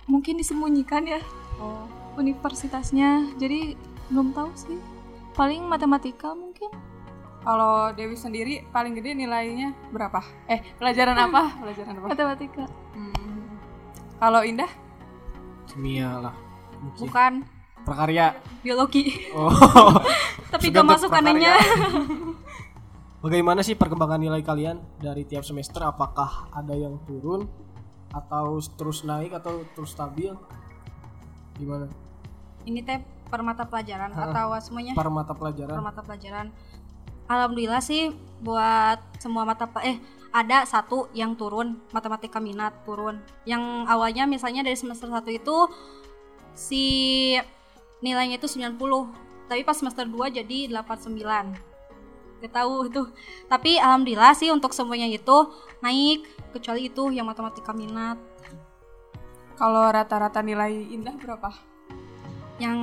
[0.06, 1.18] mungkin disembunyikan ya
[1.56, 3.32] Oh, universitasnya.
[3.34, 3.74] Jadi
[4.06, 4.78] belum tahu sih.
[5.32, 6.70] Paling matematika mungkin.
[7.40, 10.18] kalau Dewi sendiri paling gede nilainya berapa?
[10.46, 11.54] Eh, pelajaran apa?
[11.62, 12.06] Pelajaran apa?
[12.10, 12.64] Matematika.
[12.90, 13.54] Hmm.
[14.16, 14.70] Kalau Indah?
[15.66, 16.34] kimia lah
[16.78, 17.32] mungkin bukan
[17.86, 18.34] prakarya.
[18.66, 19.30] Biologi.
[19.30, 19.48] Oh.
[20.52, 21.54] Tapi gak masuk anehnya.
[23.24, 25.86] Bagaimana sih perkembangan nilai kalian dari tiap semester?
[25.86, 27.46] Apakah ada yang turun
[28.10, 30.34] atau terus naik atau terus stabil?
[31.56, 31.86] Gimana?
[32.66, 32.98] ini teh
[33.30, 34.92] per mata pelajaran atau semuanya?
[34.92, 35.74] Per mata pelajaran?
[35.78, 36.46] per mata pelajaran.
[37.26, 39.98] Alhamdulillah sih buat semua mata eh
[40.30, 43.22] ada satu yang turun matematika minat turun.
[43.46, 45.56] Yang awalnya misalnya dari semester 1 itu
[46.52, 46.84] si
[48.00, 48.76] nilainya itu 90
[49.46, 51.76] tapi pas semester 2 jadi 89
[52.36, 53.02] Gak tahu itu
[53.48, 55.36] tapi alhamdulillah sih untuk semuanya itu
[55.80, 58.20] naik kecuali itu yang matematika minat
[59.56, 61.48] Kalau rata-rata nilai Indah berapa?
[62.56, 62.76] yang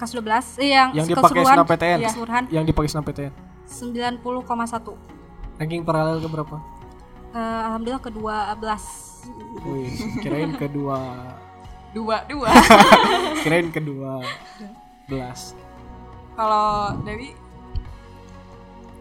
[0.00, 1.98] kelas 12 eh yang, Yang dipakai keseluruhan SNMPTN?
[2.04, 3.32] keseluruhan Yang dipakai SNMPTN?
[3.68, 6.56] 90,1 Ranking paralel ke berapa?
[7.30, 8.84] Eh, alhamdulillah kedua belas
[9.62, 10.98] Wih, kirain kedua
[11.90, 12.48] Dua, dua.
[13.42, 14.22] kirain kedua
[15.06, 15.58] belas.
[16.32, 17.34] Kalau Dewi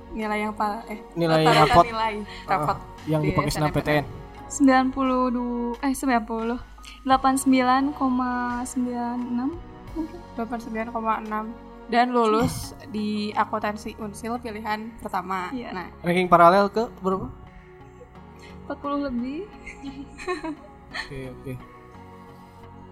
[0.10, 1.86] nilai yang pa eh Nilai rapot.
[1.86, 2.14] nilai
[2.50, 4.06] rapot Ah, yang di dipakai SNMPTN.
[4.50, 6.58] 92 eh 90
[7.06, 7.94] 89,96
[9.90, 15.50] mungkin 89,6 dan lulus di akuntansi Unsil pilihan pertama.
[15.50, 15.74] Iya.
[15.74, 17.30] Nah, Ranking paralel ke berapa?
[18.68, 19.46] 40 lebih
[20.90, 21.54] Oke, oke.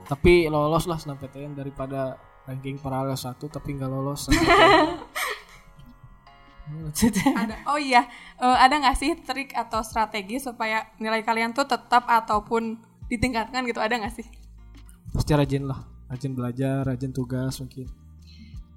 [0.08, 2.16] Tapi lolos lah SNMPTN daripada
[2.48, 4.32] ranking paralel satu tapi nggak lolos.
[7.32, 8.04] ada oh iya,
[8.44, 12.80] eh, ada nggak sih trik atau strategi supaya nilai kalian tuh tetap ataupun
[13.12, 13.80] ditingkatkan gitu?
[13.80, 14.28] Ada nggak sih?
[15.16, 15.80] Pasti rajin lah,
[16.12, 17.88] rajin belajar, rajin tugas mungkin.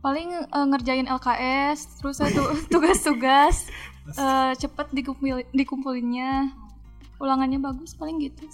[0.01, 2.41] paling eh, ngerjain LKS terus satu
[2.73, 3.69] tugas-tugas
[4.17, 6.57] eh, cepet dikumpul dikumpulinnya
[7.21, 8.49] ulangannya bagus paling gitu.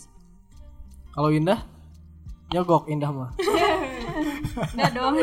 [1.15, 1.62] Kalau Indah,
[2.55, 3.31] nyogok Indah mah.
[4.75, 5.15] Enggak dong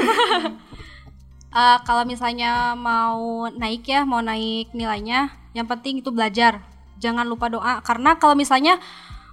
[1.53, 6.65] Eh, kalau misalnya mau naik ya mau naik nilainya yang penting itu belajar
[6.97, 8.81] jangan lupa doa karena kalau misalnya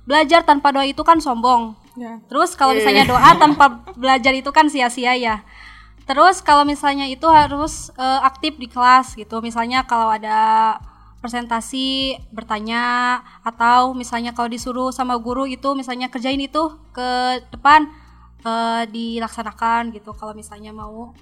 [0.05, 2.23] belajar tanpa doa itu kan sombong Ya.
[2.31, 5.43] Terus kalau misalnya doa tanpa belajar itu kan sia-sia ya.
[6.07, 9.43] Terus kalau misalnya itu harus eh, aktif di kelas gitu.
[9.43, 10.79] Misalnya kalau ada
[11.21, 17.09] presentasi bertanya atau misalnya kalau disuruh sama guru itu misalnya kerjain itu ke
[17.53, 17.87] depan
[18.43, 20.17] eh, dilaksanakan gitu.
[20.17, 21.13] Kalau misalnya mau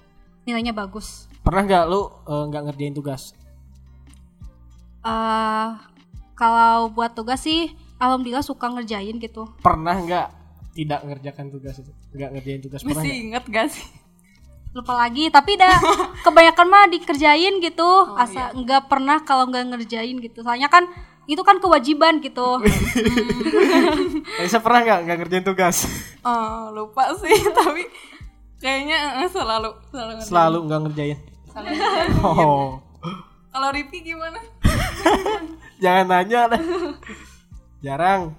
[0.47, 1.27] nilainya bagus.
[1.43, 3.35] Pernah nggak lu eh, nggak ngerjain tugas?
[4.99, 5.69] eh
[6.35, 9.47] kalau buat tugas sih alhamdulillah suka ngerjain gitu.
[9.63, 10.27] Pernah nggak
[10.75, 11.91] tidak ngerjakan tugas itu?
[12.15, 13.25] Nggak ngerjain tugas pernah Mesti nggak?
[13.27, 13.87] inget gak sih?
[14.71, 15.75] Lupa lagi tapi dah
[16.25, 20.87] kebanyakan mah dikerjain gitu Oh, asa nggak pernah kalau nggak ngerjain gitu soalnya kan
[21.25, 22.57] itu kan kewajiban gitu
[24.39, 25.85] Raisa pernah nggak nggak ngerjain tugas?
[26.23, 27.85] Oh, lupa sih, tapi
[28.57, 30.29] kayaknya eh, selalu selalu ngerjain.
[30.31, 31.19] Selalu nggak ngerjain.
[31.53, 32.11] Selalu ngerjain.
[32.23, 32.69] Oh,
[33.49, 34.39] Kalau Ripi gimana?
[35.79, 36.61] jangan nanya lah.
[37.81, 38.33] Jarang,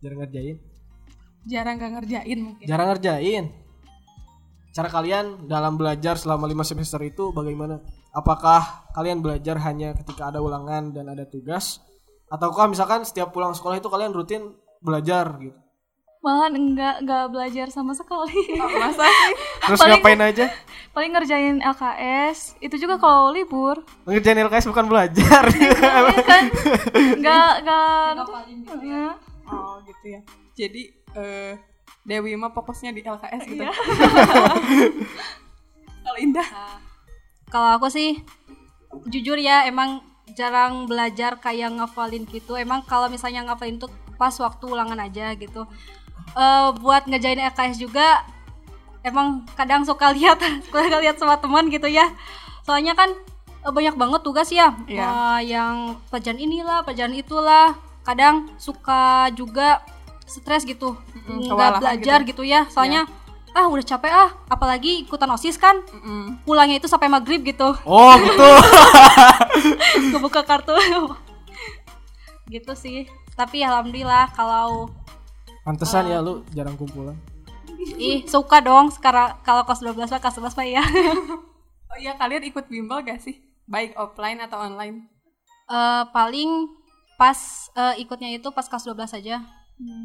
[0.00, 0.56] jarang ngerjain.
[1.42, 2.64] Jarang gak ngerjain mungkin.
[2.66, 3.44] Jarang ngerjain.
[4.72, 7.78] Cara kalian dalam belajar selama lima semester itu bagaimana?
[8.10, 11.80] Apakah kalian belajar hanya ketika ada ulangan dan ada tugas?
[12.26, 15.58] Ataukah misalkan setiap pulang sekolah itu kalian rutin belajar gitu?
[16.22, 19.34] malahan enggak enggak belajar sama sekali Oh, masa sih?
[19.66, 20.46] Terus Paling- ngapain aja?
[20.94, 25.42] paling ngerjain LKS itu juga kalau libur Ngerjain LKS bukan belajar.
[26.30, 26.44] kan
[27.18, 28.26] enggak enggak
[28.70, 29.10] Heeh.
[29.44, 30.20] Oh, gitu ya.
[30.54, 30.82] Jadi
[31.12, 31.58] eh
[32.02, 33.62] Dewi mah fokusnya di LKS gitu.
[33.62, 33.72] Iya.
[36.02, 36.48] Kalau Indah
[37.52, 38.16] kalau aku sih
[39.12, 40.00] jujur ya emang
[40.32, 45.68] jarang belajar kayak ngafalin gitu emang kalau misalnya ngafalin tuh pas waktu ulangan aja gitu
[46.32, 48.24] Eh buat ngejain LKS juga
[49.04, 52.08] emang kadang suka lihat suka lihat sama teman gitu ya
[52.64, 53.12] soalnya kan
[53.68, 55.04] eh, banyak banget tugas ya Iya.
[55.04, 59.84] Eh, yang pelajaran inilah pelajaran itulah kadang suka juga
[60.32, 60.96] stres gitu
[61.28, 62.42] nggak kewalahan belajar gitu.
[62.42, 63.04] ya soalnya
[63.52, 66.40] ah udah capek ah apalagi ikutan osis kan Mm-mm.
[66.42, 68.48] pulangnya itu sampai maghrib gitu Oh gitu.
[70.10, 70.72] kebuka kartu
[72.54, 74.88] gitu sih tapi alhamdulillah kalau
[75.62, 77.14] Pantesan ya lu jarang kumpulan.
[77.94, 80.82] ih suka dong sekarang kalau kelas 12 mah kelas 11 mah ya
[81.92, 83.36] Oh iya kalian ikut bimbel gak sih?
[83.68, 85.12] Baik offline atau online?
[85.68, 86.72] Eh, paling
[87.14, 87.36] pas
[87.76, 89.44] eh, ikutnya itu pas kelas 12 aja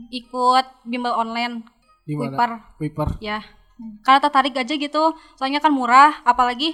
[0.10, 1.64] ikut bimbel online
[2.04, 2.32] Di mana?
[2.32, 2.52] Kuipar.
[2.78, 3.10] Kuipar.
[3.20, 3.40] ya
[4.02, 5.04] karena tertarik aja gitu
[5.38, 6.74] soalnya kan murah apalagi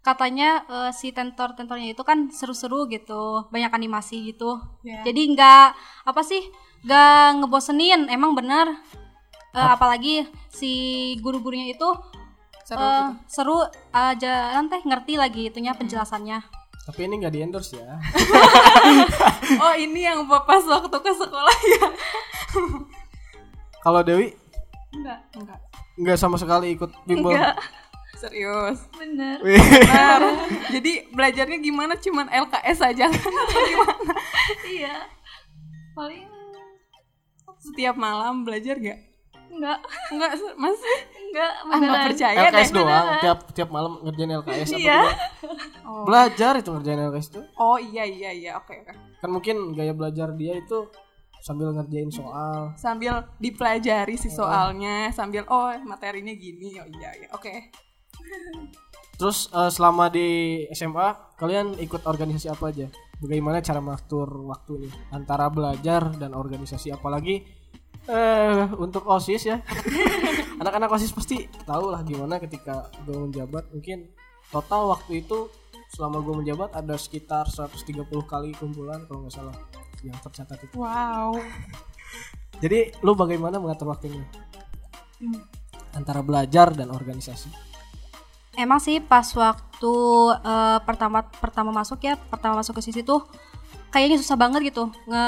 [0.00, 5.04] katanya eh, si tentor tentornya itu kan seru-seru gitu banyak animasi gitu Ya.
[5.04, 5.66] jadi nggak
[6.04, 6.40] apa sih
[6.82, 8.80] nggak ngebosenin emang bener
[9.48, 10.72] Eh, apalagi si
[11.18, 11.88] guru-gurunya itu
[12.64, 13.12] Seru eh, gitu.
[13.26, 13.58] seru
[13.90, 16.44] aja nanti ngerti lagi itunya penjelasannya
[16.88, 18.00] Tapi ini nggak di endorse ya.
[19.64, 21.86] Oh ini yang pas waktu ke sekolah ya?
[23.84, 24.32] Kalau Dewi
[24.96, 25.20] Enggak.
[25.36, 25.60] Enggak.
[26.00, 27.36] nggak sama sekali ikut bimbel.
[27.36, 27.60] Enggak.
[28.24, 28.88] Serius.
[28.96, 29.36] Bener.
[30.72, 31.92] Jadi belajarnya gimana?
[32.00, 33.06] Cuman LKS aja
[34.66, 35.06] iya.
[35.92, 36.24] Paling
[37.62, 38.96] Setiap malam belajar gak?
[39.52, 39.78] enggak.
[40.08, 40.96] Enggak, masih?
[41.28, 42.06] Enggak, Ah, nggak beneran.
[42.06, 42.74] percaya LKS deh.
[42.74, 43.06] doang.
[43.20, 44.98] Tiap tiap malam ngerjain LKS apa Iya.
[44.98, 45.12] juga?
[46.06, 47.44] Belajar itu ngerjain LKS tuh.
[47.54, 48.92] Oh iya iya iya oke oke.
[49.18, 50.88] Kan mungkin gaya belajar dia itu
[51.38, 52.72] sambil ngerjain soal.
[52.74, 56.76] Sambil dipelajari si soalnya, sambil oh materinya gini.
[56.76, 57.52] Oh iya iya oke.
[59.14, 60.28] Terus eh, selama di
[60.70, 62.86] SMA kalian ikut organisasi apa aja?
[63.18, 67.42] Bagaimana cara mengatur waktunya antara belajar dan organisasi apalagi
[68.08, 69.60] eh untuk OSIS ya.
[70.62, 73.68] Anak-anak OSIS pasti tahu lah gimana ketika gue menjabat.
[73.70, 74.08] Mungkin
[74.48, 75.52] total waktu itu
[75.92, 79.56] selama gue menjabat ada sekitar 130 kali kumpulan kalau nggak salah
[80.00, 80.74] yang tercatat itu.
[80.76, 81.36] Wow.
[82.58, 84.24] Jadi lu bagaimana mengatur waktunya?
[85.94, 87.50] Antara belajar dan organisasi.
[88.58, 89.94] Emang sih pas waktu
[90.42, 93.22] eh, pertama pertama masuk ya, pertama masuk ke sisi tuh
[93.88, 95.24] kayaknya susah banget gitu nge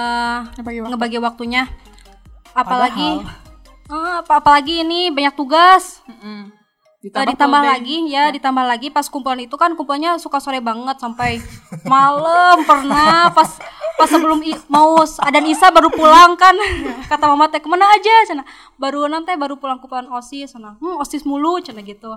[0.59, 0.91] Ngebagi waktu.
[0.93, 1.63] ngebagi waktunya.
[2.53, 3.23] Apalagi
[3.91, 5.99] apa apalagi ini banyak tugas.
[6.07, 6.55] Mm-mm.
[7.01, 7.71] Eh, ditambah day.
[7.73, 11.41] lagi ya, ditambah lagi pas kumpulan itu kan kumpulannya suka sore banget sampai
[11.89, 13.57] malam pernah pas
[13.97, 16.53] pas sebelum i- mau adan isa baru pulang kan.
[17.09, 18.29] Kata mama teh ke mana aja?
[18.29, 18.45] Cina.
[18.77, 20.53] Baru nanti baru pulang kumpulan osis.
[20.53, 20.77] Cina.
[20.77, 22.13] Hmm, osis mulu cina gitu.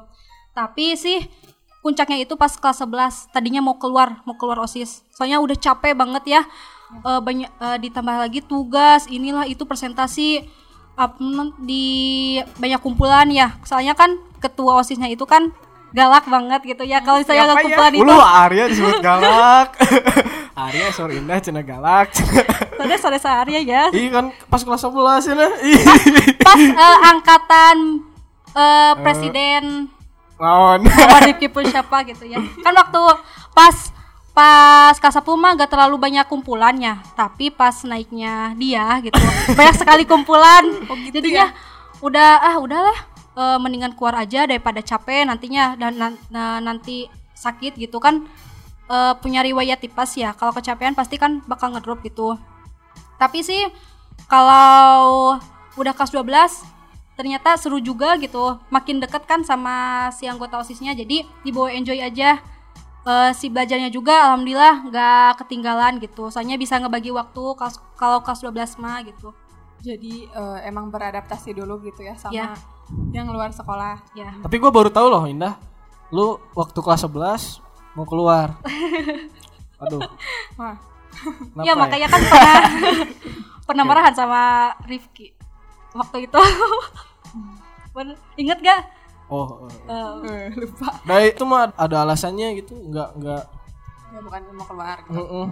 [0.52, 1.32] Tapi sih
[1.80, 5.00] puncaknya itu pas kelas 11 tadinya mau keluar mau keluar osis.
[5.16, 6.42] Soalnya udah capek banget ya
[7.04, 10.46] Eh, banyak eh, ditambah lagi tugas inilah itu presentasi
[10.94, 11.18] up,
[11.60, 15.50] di banyak kumpulan ya soalnya kan ketua osisnya itu kan
[15.94, 19.78] galak banget gitu ya kalau saya nggak kumpulan itu Ulu Arya disebut galak.
[20.70, 22.14] Arya sorry indah cina galak.
[22.78, 25.52] soalnya sore sehari ya Iya kan pas kelas 11 ya nah.
[25.60, 25.82] Ih.
[26.42, 27.78] pas eh, angkatan
[28.54, 29.64] eh, presiden
[30.40, 30.82] Lawan.
[30.88, 33.02] Muhammad Rifki siapa gitu ya kan waktu
[33.54, 33.92] pas
[34.34, 39.14] pas Kasapul mah gak terlalu banyak kumpulannya tapi pas naiknya dia gitu
[39.58, 40.66] banyak sekali kumpulan.
[41.14, 41.54] Jadinya
[42.02, 42.98] udah ah udahlah
[43.38, 48.26] eh, mendingan keluar aja daripada capek nantinya dan na- nanti sakit gitu kan.
[48.90, 52.36] Eh, punya riwayat tipes ya kalau kecapean pasti kan bakal ngedrop gitu.
[53.22, 53.70] Tapi sih
[54.26, 55.38] kalau
[55.78, 56.74] udah kelas 12
[57.14, 62.42] ternyata seru juga gitu makin deket kan sama si anggota osisnya jadi dibawa enjoy aja
[63.04, 67.42] Eh, si belajarnya juga alhamdulillah nggak ketinggalan gitu soalnya bisa ngebagi waktu
[67.94, 69.32] kalau kelas 12 mah gitu
[69.80, 72.48] Jadi eh, emang beradaptasi dulu gitu ya sama Ya.
[73.12, 74.00] yang luar sekolah.
[74.14, 75.58] ya Tapi gue baru tahu loh Indah.
[76.10, 77.60] Lu waktu kelas 11
[77.94, 78.58] mau keluar.
[79.84, 80.00] Aduh.
[80.56, 80.76] Wah,
[81.52, 82.56] kenapa ya makanya kan pernah
[83.68, 85.32] pernah marahan sama Rifki
[85.92, 86.40] waktu itu
[88.36, 88.80] inget gak
[89.34, 89.70] Oh, oh.
[89.90, 90.90] Eh, eh, lupa.
[91.10, 93.44] Nah itu mah ada alasannya gitu, nggak nggak.
[94.14, 94.98] Ya bukan mau keluar.
[95.02, 95.18] gitu.
[95.18, 95.46] Mm-mm.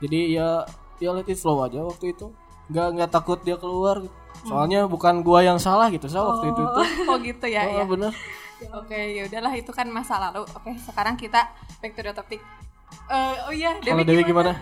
[0.00, 0.64] Jadi ya
[0.96, 2.32] ya let it flow aja waktu itu.
[2.72, 4.00] Nggak nggak takut dia keluar.
[4.00, 4.16] Gitu.
[4.48, 6.80] Soalnya bukan gua yang salah gitu, saya waktu itu itu.
[7.10, 7.84] Oh gitu ya, Oh, ya.
[7.84, 8.12] bener.
[8.72, 10.48] Oke, ya udahlah itu kan masa lalu.
[10.48, 11.52] Oke, sekarang kita
[11.84, 12.40] back to the topic.
[13.12, 14.56] Eh, oh iya, Kalau Dewi gimana?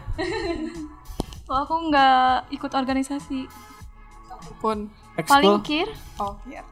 [1.46, 3.46] Oh, aku nggak ikut organisasi.
[4.58, 4.90] Pun.
[5.14, 5.86] Paling kir
[6.18, 6.66] Oh, iya.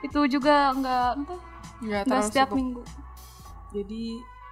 [0.00, 1.40] Itu juga nggak entah
[1.76, 2.56] Nggak setiap sibuk.
[2.56, 2.82] minggu.
[3.70, 4.02] Jadi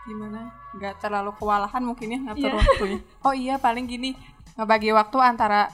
[0.04, 0.52] gimana?
[0.72, 2.54] Nggak terlalu kewalahan mungkin ya ngatur Iya.
[2.54, 2.98] waktunya.
[3.26, 4.12] Oh iya, paling gini
[4.54, 5.72] ngebagi waktu antara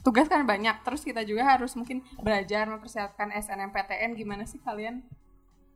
[0.00, 0.80] tugas kan banyak.
[0.80, 4.14] Terus kita juga harus mungkin belajar mempersiapkan SNMPTN.
[4.14, 5.02] Gimana sih kalian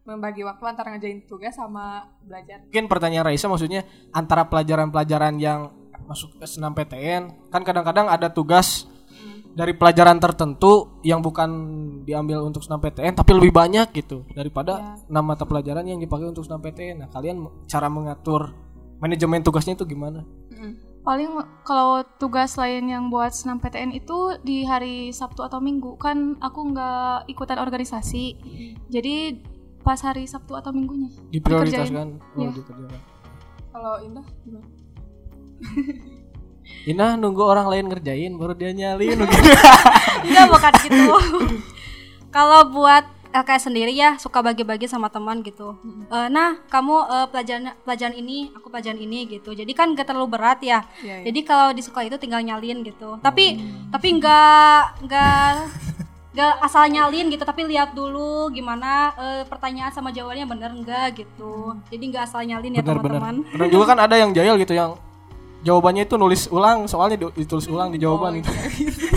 [0.04, 2.64] membagi waktu antara ngejain tugas sama belajar?
[2.64, 5.68] Mungkin pertanyaan Raisa maksudnya antara pelajaran-pelajaran yang
[6.08, 8.87] masuk ke senam PTN kan kadang-kadang ada tugas
[9.58, 11.50] dari pelajaran tertentu yang bukan
[12.06, 16.46] diambil untuk senam PTN tapi lebih banyak gitu daripada enam mata pelajaran yang dipakai untuk
[16.46, 17.02] senam PTN.
[17.02, 18.54] Nah, kalian cara mengatur
[19.02, 20.22] manajemen tugasnya itu gimana?
[21.02, 26.38] Paling kalau tugas lain yang buat senam PTN itu di hari Sabtu atau Minggu kan
[26.38, 28.38] aku nggak ikutan organisasi.
[28.86, 29.42] Jadi
[29.82, 33.02] pas hari Sabtu atau Minggunya Diprioritaskan oh, dikerjakan.
[33.74, 34.68] Kalau Indah gimana?
[36.88, 39.50] Ina nunggu orang lain ngerjain baru dia nyalin gitu.
[40.24, 41.14] Enggak bukan gitu.
[42.32, 45.76] Kalau buat LKS sendiri ya suka bagi-bagi sama teman gitu.
[46.08, 49.52] Eh, nah, kamu eh, pelajaran pelajaran ini, aku pelajaran ini gitu.
[49.52, 50.80] Jadi kan gak terlalu berat ya.
[51.04, 51.24] Iya, iya.
[51.28, 53.20] Jadi kalau di sekolah itu tinggal nyalin gitu.
[53.20, 53.60] Tapi
[53.92, 55.52] tapi nggak nggak
[56.32, 57.44] nggak asal nyalin gitu.
[57.44, 61.76] Tapi lihat dulu gimana eh, pertanyaan sama jawabannya bener enggak gitu.
[61.92, 63.44] Jadi nggak asal nyalin ya teman-teman.
[63.68, 64.96] Juga kan ada yang jahil gitu yang
[65.62, 68.50] jawabannya itu nulis ulang soalnya di- ditulis ulang di jawaban gitu.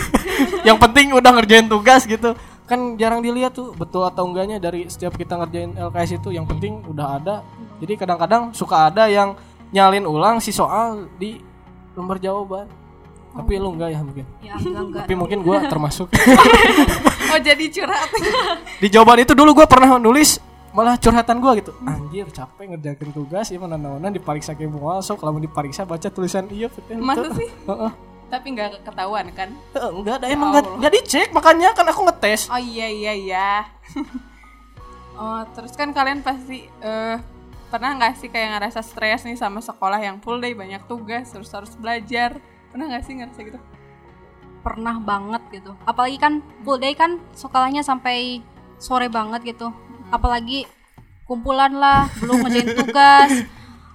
[0.68, 2.34] yang penting udah ngerjain tugas gitu.
[2.66, 6.82] Kan jarang dilihat tuh betul atau enggaknya dari setiap kita ngerjain LKS itu yang penting
[6.86, 7.36] udah ada.
[7.82, 9.34] Jadi kadang-kadang suka ada yang
[9.72, 11.38] nyalin ulang si soal di
[11.94, 12.66] lembar jawaban.
[13.32, 14.24] Tapi lu enggak ya mungkin.
[14.44, 15.02] Ya enggak enggak.
[15.08, 16.08] Tapi mungkin gua termasuk.
[17.32, 18.12] Oh jadi curhat.
[18.76, 20.36] di jawaban itu dulu gua pernah nulis
[20.72, 25.20] malah curhatan gua gitu anjir capek ngerjain tugas ya mana mana dipariksa ke mual so
[25.20, 27.48] kalau mau dipariksa baca tulisan iya betul Masa sih?
[27.48, 27.92] Heeh.
[28.32, 29.52] Tapi nggak ketahuan kan?
[29.76, 33.50] Eh, enggak ada emang enggak, enggak dicek makanya kan aku ngetes Oh iya iya iya.
[35.20, 37.16] oh terus kan kalian pasti eh
[37.68, 41.52] pernah nggak sih kayak ngerasa stres nih sama sekolah yang full day banyak tugas terus
[41.52, 42.36] harus belajar
[42.72, 43.60] pernah nggak sih ngerasa gitu?
[44.62, 48.44] pernah banget gitu apalagi kan full day kan sekolahnya sampai
[48.78, 49.74] sore banget gitu
[50.12, 50.68] apalagi
[51.24, 53.30] kumpulan lah belum ngerjain tugas.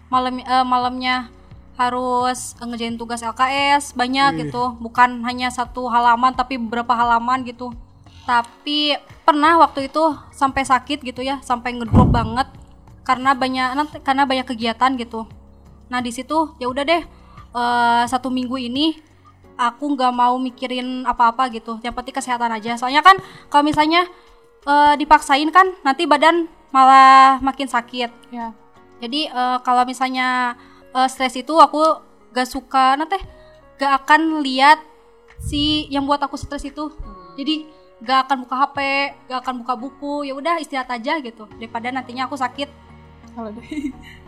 [0.07, 1.29] Malam eh, malamnya
[1.77, 4.73] harus ngerjain tugas LKS banyak gitu.
[4.81, 7.69] Bukan hanya satu halaman tapi beberapa halaman gitu.
[8.25, 10.03] Tapi pernah waktu itu
[10.33, 12.49] sampai sakit gitu ya sampai ngedrop banget.
[13.05, 15.29] Karena banyak nanti karena banyak kegiatan gitu.
[15.87, 17.03] Nah di situ ya udah deh
[17.53, 18.97] eh, satu minggu ini
[19.57, 21.77] aku nggak mau mikirin apa-apa gitu.
[21.85, 22.73] Yang penting kesehatan aja.
[22.79, 24.07] Soalnya kan kalau misalnya
[24.67, 28.11] eh, dipaksain kan nanti badan malah makin sakit.
[28.29, 28.51] Ya.
[28.99, 30.59] jadi eh, kalau misalnya
[30.91, 32.03] eh, stres itu aku
[32.35, 33.17] gak suka nanti
[33.79, 34.83] gak akan lihat
[35.39, 36.91] si yang buat aku stres itu.
[37.39, 37.69] Jadi
[38.03, 38.77] gak akan buka HP
[39.25, 42.69] gak akan buka buku ya udah istirahat aja gitu daripada nantinya aku sakit.
[43.33, 43.51] Kalau.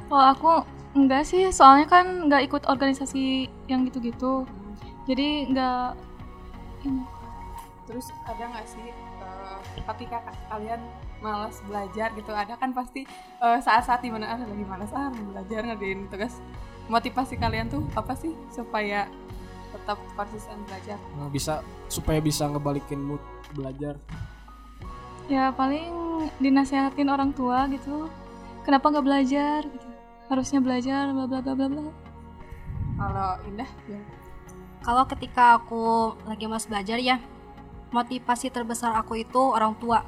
[0.10, 0.52] Kalau aku
[0.98, 4.42] enggak sih, soalnya kan nggak ikut organisasi yang gitu-gitu.
[5.06, 5.94] Jadi nggak
[7.90, 8.86] Terus ada nggak sih
[9.76, 10.82] ketika ka- kalian
[11.20, 13.04] malas belajar gitu ada kan pasti
[13.40, 16.40] eh, saat-saat di mana ah lagi malas ah mau belajar ngerjain tugas
[16.88, 19.06] motivasi kalian tuh apa sih supaya
[19.70, 23.22] tetap konsisten belajar Nah, bisa supaya bisa ngebalikin mood
[23.54, 24.00] belajar
[25.30, 25.94] ya paling
[26.42, 28.10] dinasehatin orang tua gitu.
[28.66, 29.62] Kenapa nggak belajar?
[29.62, 29.88] Gitu.
[30.26, 31.86] Harusnya belajar, bla bla bla bla bla.
[32.98, 34.02] kalau indah ya.
[34.82, 35.84] kalau ketika aku
[36.26, 37.22] lagi malas belajar ya
[37.90, 40.02] motivasi terbesar aku itu orang tua.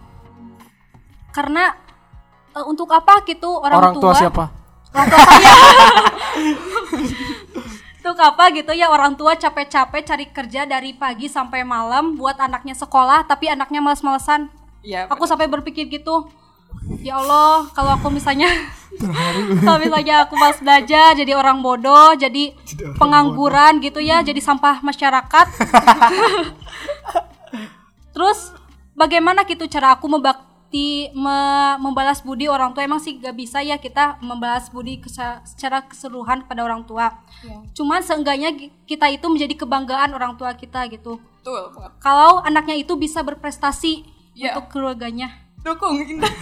[1.34, 1.74] Karena
[2.56, 4.46] eh, untuk apa gitu orang, orang tua siapa?
[4.92, 5.54] Orang tua saya.
[8.02, 12.74] Untuk apa gitu ya orang tua capek-capek cari kerja dari pagi sampai malam buat anaknya
[12.74, 14.50] sekolah tapi anaknya males-malesan.
[14.82, 16.26] Iya, aku sampai berpikir gitu
[17.02, 18.50] ya Allah kalau aku misalnya
[19.66, 22.52] kalau misalnya aku malas belajar jadi orang bodoh jadi
[23.00, 25.48] pengangguran gitu ya jadi sampah masyarakat
[28.12, 28.52] terus
[28.94, 30.48] bagaimana gitu cara aku membakti
[31.12, 32.82] me- membalas budi orang tua?
[32.82, 37.12] Emang sih gak bisa ya kita membalas budi kesa- secara keseluruhan pada orang tua.
[37.42, 37.58] Iya.
[37.74, 38.54] cuman seenggaknya
[38.86, 41.18] kita itu menjadi kebanggaan orang tua kita gitu.
[41.38, 44.56] Betul kalau anaknya itu bisa berprestasi Iya.
[44.56, 45.28] untuk keluarganya.
[45.60, 46.34] Dukung indah.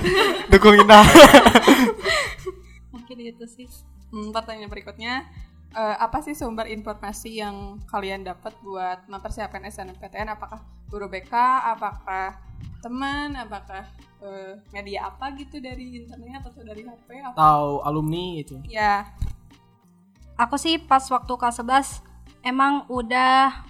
[0.47, 1.03] Dukung Indah.
[2.93, 3.67] Mungkin itu sih.
[4.09, 5.27] Hmm, pertanyaan berikutnya
[5.73, 10.33] eh, apa sih sumber informasi yang kalian dapat buat mempersiapkan SNMPTN?
[10.33, 11.33] Apakah guru BK?
[11.75, 12.41] Apakah
[12.81, 13.35] teman?
[13.37, 13.85] Apakah
[14.23, 17.07] eh, media apa gitu dari internet atau dari HP?
[17.23, 17.35] Apa?
[17.35, 19.07] tahu alumni itu Ya,
[20.35, 22.03] aku sih pas waktu kelas 11
[22.43, 23.63] emang udah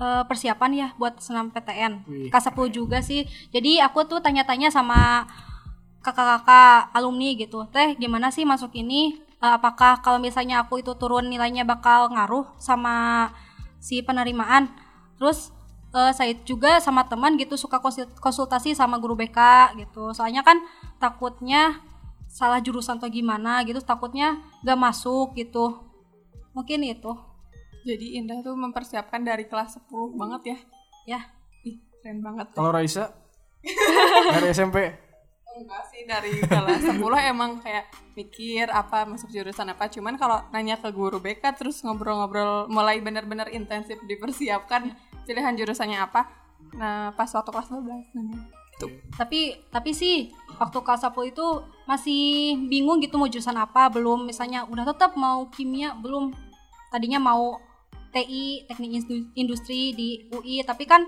[0.00, 2.28] eh, persiapan ya buat senam PTN Wih.
[2.28, 5.24] kelas 10 juga sih jadi aku tuh tanya-tanya sama
[6.00, 11.32] kakak-kakak alumni gitu teh gimana sih masuk ini Eh, apakah kalau misalnya aku itu turun
[11.32, 13.28] nilainya bakal ngaruh sama
[13.80, 14.68] si penerimaan?
[15.16, 15.48] Terus
[15.96, 20.12] eh, saya juga sama teman gitu suka konsul- konsultasi sama guru BK gitu.
[20.12, 20.60] Soalnya kan
[21.00, 21.80] takutnya
[22.28, 25.88] salah jurusan atau gimana gitu takutnya gak masuk gitu.
[26.52, 27.12] Mungkin itu.
[27.88, 30.58] Jadi Indah tuh mempersiapkan dari kelas 10 banget ya.
[31.16, 31.20] ya.
[32.04, 32.52] Keren banget.
[32.52, 33.12] Kalau Raisa?
[34.36, 35.09] Dari SMP
[35.58, 37.00] enggak sih dari kelas 10
[37.32, 39.90] emang kayak mikir apa masuk jurusan apa.
[39.90, 44.94] Cuman kalau nanya ke guru BK terus ngobrol-ngobrol mulai benar-benar intensif dipersiapkan
[45.26, 46.26] pilihan jurusannya apa
[46.70, 48.38] nah pas waktu kelas 12 nanya
[49.16, 51.46] tapi tapi sih waktu kelas 10 itu
[51.84, 54.24] masih bingung gitu mau jurusan apa belum.
[54.24, 56.32] Misalnya udah tetap mau kimia belum.
[56.88, 57.60] Tadinya mau
[58.10, 61.06] TI teknik indu- industri di UI tapi kan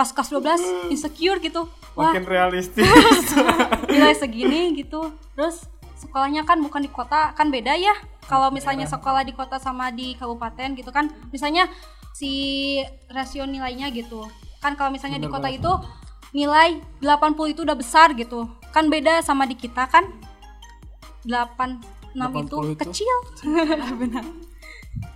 [0.00, 1.68] pas kelas 12 insecure gitu.
[1.92, 2.16] Wah.
[2.16, 2.88] Makin realistis.
[3.92, 5.12] Nilai segini gitu.
[5.36, 5.68] Terus
[6.00, 7.92] sekolahnya kan bukan di kota kan beda ya.
[8.24, 11.68] Kalau misalnya sekolah di kota sama di kabupaten gitu kan misalnya
[12.16, 12.80] si
[13.12, 14.24] rasio nilainya gitu.
[14.64, 15.68] Kan kalau misalnya di kota itu
[16.32, 18.48] nilai 80 itu udah besar gitu.
[18.72, 20.08] Kan beda sama di kita kan.
[21.28, 22.16] 86
[22.48, 22.80] itu 80 itu?
[22.88, 23.16] kecil.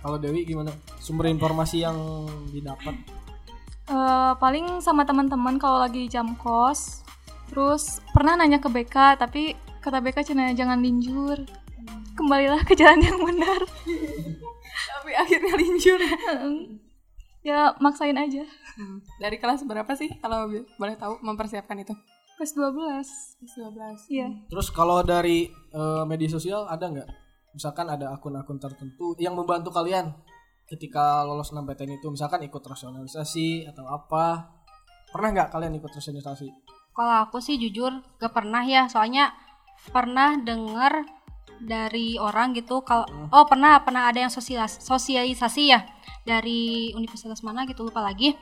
[0.05, 0.69] Kalau Dewi gimana?
[1.01, 1.97] Sumber informasi yang
[2.53, 2.93] didapat
[3.85, 7.05] Eh, paling sama teman-teman kalau lagi jam kos.
[7.53, 11.45] Terus pernah nanya ke BK tapi kata BK cina jangan linjur.
[12.17, 13.61] Kembalilah ke jalan yang benar.
[14.89, 15.99] Tapi akhirnya linjur.
[17.45, 18.41] Ya maksain aja.
[18.73, 19.05] Hmm.
[19.21, 20.49] dari kelas berapa sih kalau
[20.81, 21.93] boleh tahu mempersiapkan itu?
[22.41, 23.53] Kelas 12 kelas
[24.09, 24.33] 12 iya.
[24.49, 27.05] Terus kalau dari eh, media sosial ada nggak?
[27.53, 30.09] Misalkan ada akun-akun tertentu yang membantu kalian
[30.65, 34.49] ketika lolos SNMPTN itu misalkan ikut rasionalisasi atau apa
[35.13, 36.47] pernah nggak kalian ikut rasionalisasi?
[36.95, 37.91] Kalau aku sih jujur
[38.23, 39.35] gak pernah ya, soalnya
[39.91, 41.03] pernah denger
[41.59, 45.87] dari orang gitu kalau oh pernah pernah ada yang sosialis- sosialisasi ya
[46.27, 48.35] dari universitas mana gitu lupa lagi.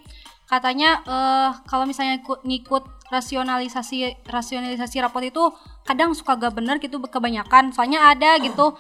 [0.46, 5.44] Katanya eh kalau misalnya ikut ngikut rasionalisasi rasionalisasi rapot itu
[5.86, 7.74] kadang suka gak bener gitu kebanyakan.
[7.74, 8.78] Soalnya ada gitu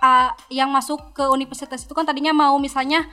[0.00, 3.04] ah, yang masuk ke universitas itu kan tadinya mau misalnya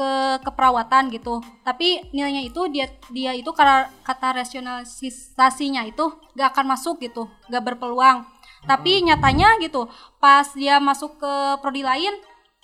[0.00, 1.44] ke keperawatan gitu.
[1.60, 7.60] Tapi nilainya itu dia dia itu karena kata rasionalisasinya itu gak akan masuk gitu gak
[7.60, 8.24] berpeluang.
[8.64, 12.12] Tapi nyatanya gitu pas dia masuk ke prodi lain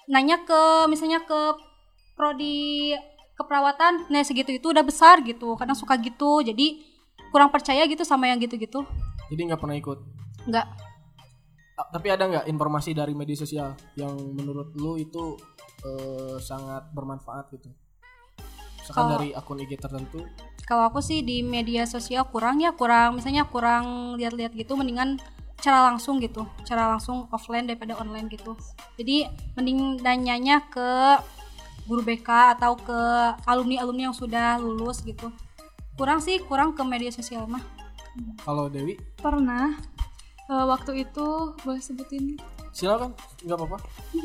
[0.08, 1.56] nanya ke misalnya ke
[2.16, 2.96] prodi
[3.36, 6.40] keperawatan nah segitu itu udah besar gitu kadang suka gitu.
[6.40, 6.84] Jadi
[7.28, 8.80] kurang percaya gitu sama yang gitu-gitu.
[9.28, 9.98] Jadi nggak pernah ikut?
[10.48, 10.66] Nggak
[11.76, 15.36] tapi ada nggak informasi dari media sosial yang menurut lu itu
[15.84, 17.68] eh, sangat bermanfaat gitu?
[18.80, 20.24] Misalkan Kalau- dari akun IG tertentu.
[20.66, 25.14] Kalau aku sih di media sosial kurang ya kurang misalnya kurang lihat-lihat gitu mendingan
[25.62, 28.58] cara langsung gitu cara langsung offline daripada online gitu.
[28.98, 31.22] Jadi mending nanyanya ke
[31.86, 32.98] guru BK atau ke
[33.46, 35.30] alumni alumni yang sudah lulus gitu.
[35.94, 37.62] Kurang sih kurang ke media sosial mah.
[38.42, 38.98] Kalau Dewi?
[39.22, 39.76] Pernah
[40.46, 41.26] Eh, waktu itu
[41.58, 42.38] boleh sebutin?
[42.70, 43.78] Silakan nggak apa-apa.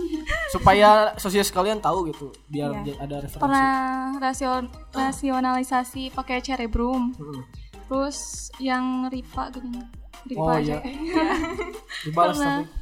[0.54, 2.84] Supaya sosial sekalian tahu gitu biar Iya.
[2.86, 3.42] j- ada referensi.
[3.42, 3.74] Pernah
[4.18, 7.42] rasion rasionalisasi pakai cerebrum Mm-mm.
[7.84, 8.20] terus
[8.58, 9.82] yang ripa gini
[10.24, 10.78] ripa oh aja.
[10.80, 11.26] iya.
[12.06, 12.58] Dibalas Pernah.
[12.60, 12.80] tapi.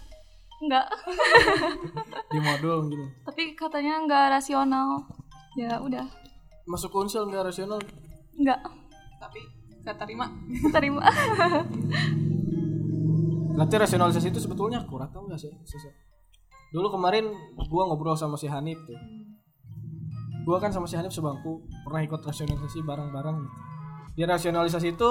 [0.60, 0.86] Enggak
[2.34, 3.06] di modul gitu.
[3.24, 5.06] Tapi katanya enggak rasional.
[5.54, 6.04] Ya udah.
[6.66, 7.80] Masuk unsur nggak rasional?
[8.36, 8.60] Enggak
[9.16, 9.40] tapi
[9.82, 10.28] keterima
[10.70, 11.08] terima
[13.60, 15.91] berarti rasionalisasi itu sebetulnya akurat atau enggak sih Sisa?
[16.70, 17.34] dulu kemarin
[17.70, 18.97] gua ngobrol sama si Hanif tuh.
[20.45, 23.57] Gua kan sama si Hanif sebangku pernah ikut rasionalisasi bareng-bareng gitu.
[24.18, 25.10] Di rasionalisasi itu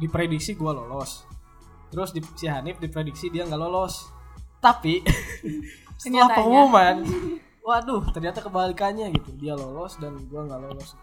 [0.00, 1.28] diprediksi gua lolos.
[1.92, 4.08] Terus di, si Hanif diprediksi dia nggak lolos.
[4.60, 5.04] Tapi
[6.00, 7.04] setelah pengumuman
[7.60, 9.36] waduh ternyata kebalikannya gitu.
[9.36, 10.96] Dia lolos dan gua nggak lolos.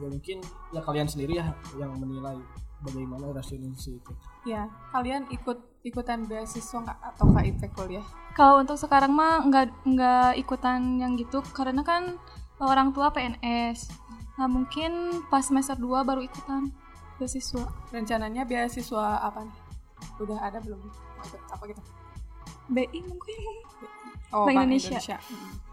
[0.00, 0.40] Ya mungkin
[0.72, 2.40] ya kalian sendiri ya yang menilai
[2.80, 4.12] bagaimana rasionalisasi itu.
[4.48, 6.98] Ya kalian ikut ikutan beasiswa nggak?
[7.14, 8.02] Atau KIP kuliah?
[8.34, 12.18] Kalau untuk sekarang mah enggak enggak ikutan yang gitu karena kan
[12.58, 14.04] orang tua PNS
[14.36, 16.68] nah mungkin pas semester 2 baru ikutan
[17.16, 17.64] beasiswa.
[17.88, 19.56] Rencananya beasiswa apa nih?
[20.20, 20.82] Udah ada belum?
[21.48, 21.80] Apa gitu?
[22.68, 23.40] BI mungkin.
[24.34, 24.98] Oh Bank Indonesia.
[25.00, 25.66] Indonesia, Mm.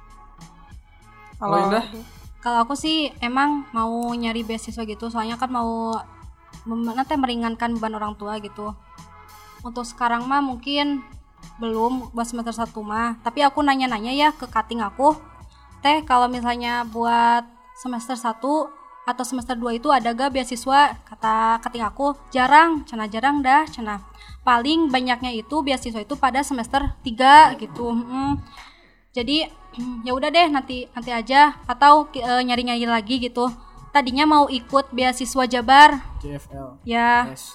[1.43, 1.85] Kalau Indah?
[2.39, 5.95] Kalau aku sih emang mau nyari beasiswa gitu, soalnya kan mau
[6.67, 8.71] nanti meringankan beban orang tua gitu.
[9.63, 10.99] Untuk sekarang mah mungkin
[11.57, 15.15] belum buat semester satu mah, tapi aku nanya-nanya ya ke cutting aku,
[15.79, 17.47] teh kalau misalnya buat
[17.79, 18.43] semester 1
[19.03, 20.99] atau semester 2 itu ada gak beasiswa?
[21.03, 24.03] Kata cutting aku, jarang, cena jarang dah, cena.
[24.43, 27.91] Paling banyaknya itu beasiswa itu pada semester 3 gitu.
[27.91, 28.39] Mm.
[29.15, 29.47] Jadi
[30.07, 33.47] ya udah deh nanti nanti aja atau eh, nyari-nyari lagi gitu.
[33.93, 37.53] Tadinya mau ikut beasiswa Jabar, CFL ya, yes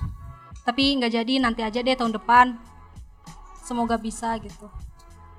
[0.69, 2.61] tapi nggak jadi nanti aja deh tahun depan.
[3.65, 4.69] Semoga bisa gitu.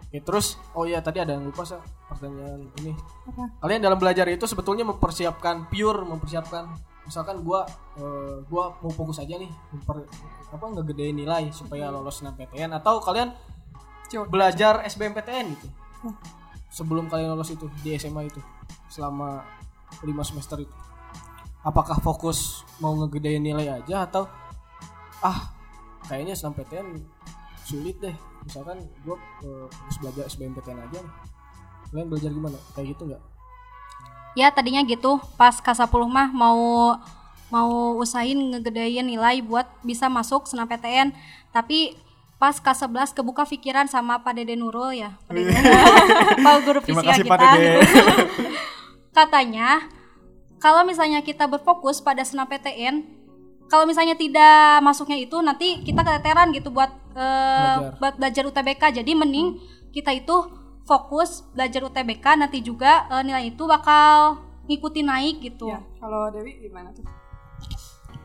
[0.09, 1.77] Oke, terus oh iya tadi ada yang lupa sa
[2.09, 2.97] pertanyaan ini.
[3.30, 3.61] Apa?
[3.61, 6.65] Kalian dalam belajar itu sebetulnya mempersiapkan pure mempersiapkan
[7.05, 7.69] misalkan gua
[8.01, 10.09] eh, gua mau fokus aja nih memper,
[10.49, 13.30] apa ngegedein nilai supaya lolos SNMPTN atau kalian
[14.09, 14.25] Coba.
[14.30, 15.67] belajar SBMPTN gitu
[16.69, 18.41] sebelum kalian lolos itu di SMA itu
[18.93, 19.41] selama
[20.05, 20.75] 5 semester itu
[21.65, 24.30] apakah fokus mau ngegedein nilai aja atau
[25.26, 25.51] ah
[26.07, 26.88] kayaknya SNMPTN
[27.67, 28.15] sulit deh.
[28.45, 31.13] Misalkan gue fokus belajar SBMPTN aja nih.
[31.89, 32.57] Kalian belajar gimana?
[32.74, 33.22] Kayak gitu nggak?
[34.38, 35.22] Ya tadinya gitu.
[35.38, 36.95] Pas K10 mah mau
[37.49, 41.17] mau usahain ngegedein nilai buat bisa masuk SNMPTN
[41.49, 41.97] tapi
[42.39, 45.17] pas K11 kebuka pikiran sama Pak Dede Nurul ya.
[45.28, 45.51] Pak Dede
[46.45, 47.49] Pak guru fisika Pak kita.
[47.57, 47.72] Dede.
[49.17, 49.70] katanya
[50.63, 53.18] kalau misalnya kita berfokus pada SNMPTN
[53.70, 57.93] kalau misalnya tidak masuknya itu nanti kita keteteran gitu buat eh, Belajar.
[58.01, 59.61] buat belajar UTBK jadi mending
[59.93, 60.36] kita itu
[60.84, 66.57] fokus belajar UTBK nanti juga eh, nilai itu bakal ngikutin naik gitu Ya, kalau Dewi
[66.61, 67.05] gimana tuh?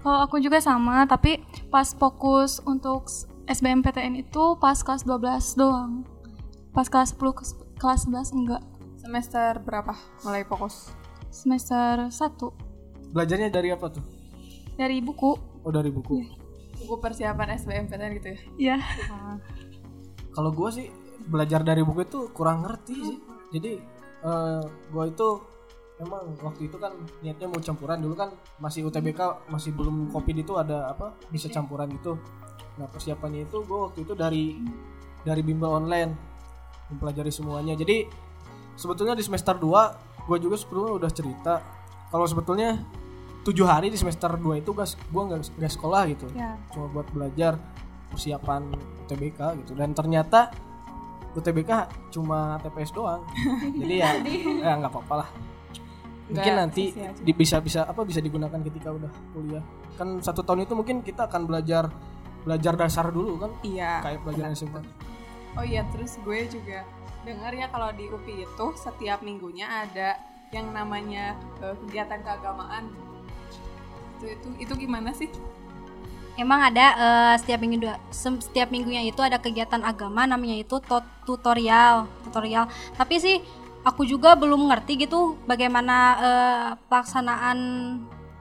[0.05, 1.41] Kalau aku juga sama, tapi
[1.73, 3.09] pas fokus untuk
[3.49, 6.05] SBMPTN itu pas kelas 12 doang.
[6.77, 7.45] Pas kelas 10 ke
[7.81, 8.63] kelas 11 enggak.
[9.01, 10.93] Semester berapa mulai fokus?
[11.33, 12.21] Semester 1
[13.15, 14.03] belajarnya dari apa tuh
[14.75, 15.33] dari buku.
[15.65, 16.21] oh dari buku.
[16.85, 18.39] Buku persiapan SBMPTN gitu ya?
[18.59, 18.77] Iya.
[20.35, 20.87] kalau gue sih
[21.31, 23.19] belajar dari buku itu kurang ngerti sih.
[23.55, 23.73] Jadi
[24.25, 25.29] eh gue itu
[26.03, 28.03] emang waktu itu kan niatnya mau campuran.
[28.03, 32.19] Dulu kan masih UTBK masih belum covid itu ada apa bisa campuran gitu.
[32.77, 34.59] Nah persiapannya itu gue waktu itu dari
[35.23, 36.13] dari bimbel online.
[36.91, 37.79] Mempelajari semuanya.
[37.79, 38.05] Jadi
[38.75, 41.55] sebetulnya di semester 2 gue juga sebelumnya udah cerita.
[42.11, 42.83] Kalau sebetulnya
[43.45, 46.27] tujuh hari di semester 2 itu gas gue nggak nggak sekolah gitu.
[46.33, 46.57] Ya.
[46.73, 47.61] cuma buat belajar
[48.09, 48.73] persiapan
[49.05, 49.73] UTBK gitu.
[49.77, 50.49] Dan ternyata
[51.35, 51.71] UTBK
[52.09, 53.21] cuma TPS doang.
[53.81, 54.11] Jadi ya
[54.65, 55.29] ya nggak apa-apa lah.
[56.25, 56.83] Mungkin Nggak nanti
[57.21, 59.65] di- bisa bisa apa bisa digunakan ketika udah kuliah.
[59.95, 61.93] Kan satu tahun itu mungkin kita akan belajar
[62.45, 63.53] belajar dasar dulu kan?
[63.61, 64.01] Iya.
[64.01, 64.81] kayak pelajaran SMA
[65.55, 66.83] Oh iya, terus gue juga
[67.23, 70.19] dengar ya kalau di UPI itu setiap minggunya ada
[70.51, 72.91] yang namanya eh, kegiatan keagamaan.
[74.25, 75.29] Itu itu itu gimana sih?
[76.35, 81.07] Emang ada eh, setiap minggu sem- setiap minggunya itu ada kegiatan agama namanya itu to-
[81.23, 82.67] tutorial, tutorial.
[82.99, 83.37] Tapi sih
[83.87, 87.59] aku juga belum ngerti gitu bagaimana eh, pelaksanaan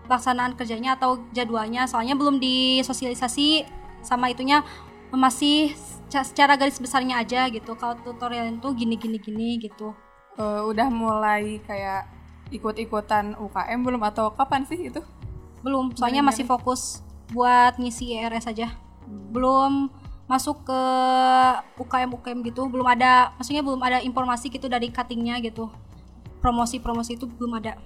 [0.10, 1.86] pelaksanaan kerjanya atau jadwalnya.
[1.86, 3.70] Soalnya belum disosialisasi
[4.02, 4.66] sama itunya
[5.14, 7.78] masih seca- secara garis besarnya aja gitu.
[7.78, 9.94] Kalau tutorial itu gini gini gini gitu.
[10.42, 12.10] Eh, udah mulai kayak
[12.50, 15.02] ikut-ikutan UKM belum atau kapan sih itu?
[15.64, 17.00] Belum, soalnya masih fokus
[17.32, 18.76] buat ngisi IRS aja.
[19.32, 19.88] Belum
[20.24, 20.82] masuk ke
[21.80, 25.72] UKM UKM gitu, belum ada maksudnya belum ada informasi gitu dari cuttingnya gitu.
[26.44, 27.80] Promosi-promosi itu belum ada.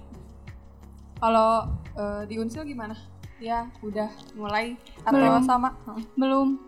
[1.18, 2.94] Kalau eh, di Unsil gimana?
[3.38, 4.74] Ya, udah mulai
[5.06, 5.42] atau Belum.
[5.46, 5.70] sama?
[6.18, 6.58] Belum.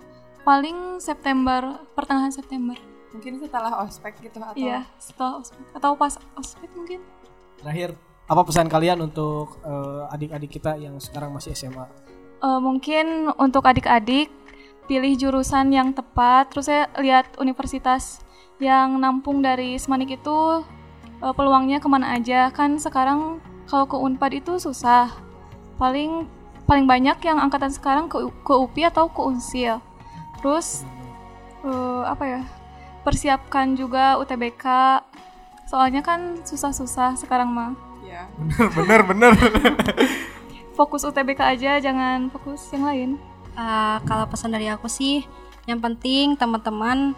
[0.46, 2.78] Paling September, pertengahan September.
[3.10, 7.02] Mungkin setelah ospek gitu atau Iya, setelah ospek atau pas ospek mungkin.
[7.58, 7.92] terakhir
[8.30, 12.10] apa pesan kalian untuk eh, adik-adik kita yang sekarang masih SMA
[12.40, 14.32] Eh, mungkin untuk adik-adik
[14.88, 16.48] pilih jurusan yang tepat.
[16.48, 18.24] Terus saya lihat universitas
[18.56, 20.64] yang nampung dari Semanik itu
[21.20, 22.48] eh, peluangnya ke mana aja.
[22.48, 25.12] Kan sekarang kalau ke Unpad itu susah.
[25.76, 26.24] Paling
[26.64, 29.84] paling banyak yang angkatan sekarang ke, ke UPI atau ke Unsil.
[30.40, 30.88] Terus
[31.60, 32.42] eh, apa ya
[33.04, 34.64] persiapkan juga UTBK
[35.68, 38.26] soalnya kan susah-susah sekarang mah ya.
[38.76, 39.32] bener bener
[40.78, 43.10] fokus UTBK aja jangan fokus yang lain
[43.60, 45.26] Eh, kalau pesan dari aku sih,
[45.66, 47.12] yang penting teman-teman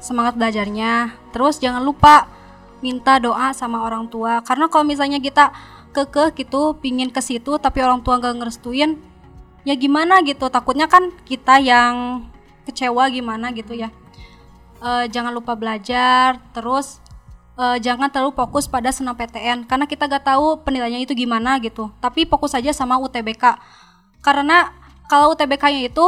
[0.00, 1.12] semangat belajarnya.
[1.30, 2.26] Terus jangan lupa
[2.80, 4.40] minta doa sama orang tua.
[4.42, 5.52] Karena kalau misalnya kita
[5.94, 8.98] kekeh gitu, pingin ke situ tapi orang tua nggak ngerestuin,
[9.62, 10.48] ya gimana gitu.
[10.48, 12.26] Takutnya kan kita yang
[12.64, 13.92] kecewa gimana gitu ya.
[14.80, 16.40] Eh, jangan lupa belajar.
[16.56, 17.03] Terus
[17.58, 21.90] eh, jangan terlalu fokus pada senam PTN karena kita gak tahu penilaiannya itu gimana gitu.
[22.02, 23.58] Tapi fokus aja sama UTBK.
[24.24, 24.72] Karena
[25.06, 26.06] kalau UTBK-nya itu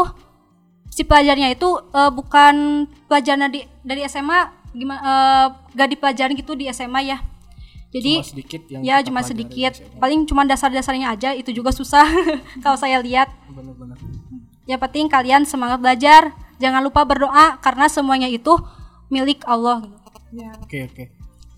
[0.90, 4.40] si pelajarnya itu eh, bukan pelajaran di dari SMA
[4.76, 7.18] gimana eh, gak dipelajarin gitu di SMA ya.
[7.94, 9.72] Jadi cuma sedikit yang ya cuma sedikit.
[9.97, 12.05] Paling cuma dasar-dasarnya aja itu juga susah
[12.64, 13.30] kalau saya lihat.
[13.49, 13.97] bener-bener
[14.66, 18.59] Yang penting kalian semangat belajar, jangan lupa berdoa karena semuanya itu
[19.07, 19.86] milik Allah.
[20.34, 20.51] Ya.
[20.59, 21.16] Oke oke.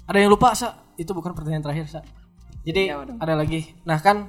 [0.09, 0.89] Ada yang lupa sa?
[0.97, 2.01] Itu bukan pertanyaan terakhir sa.
[2.65, 3.77] Jadi ada lagi.
[3.85, 4.25] Nah kan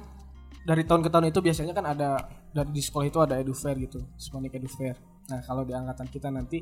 [0.68, 2.20] dari tahun ke tahun itu biasanya kan ada
[2.52, 5.00] dari di sekolah itu ada edu fair gitu, Semanik edu fair.
[5.32, 6.60] Nah kalau di angkatan kita nanti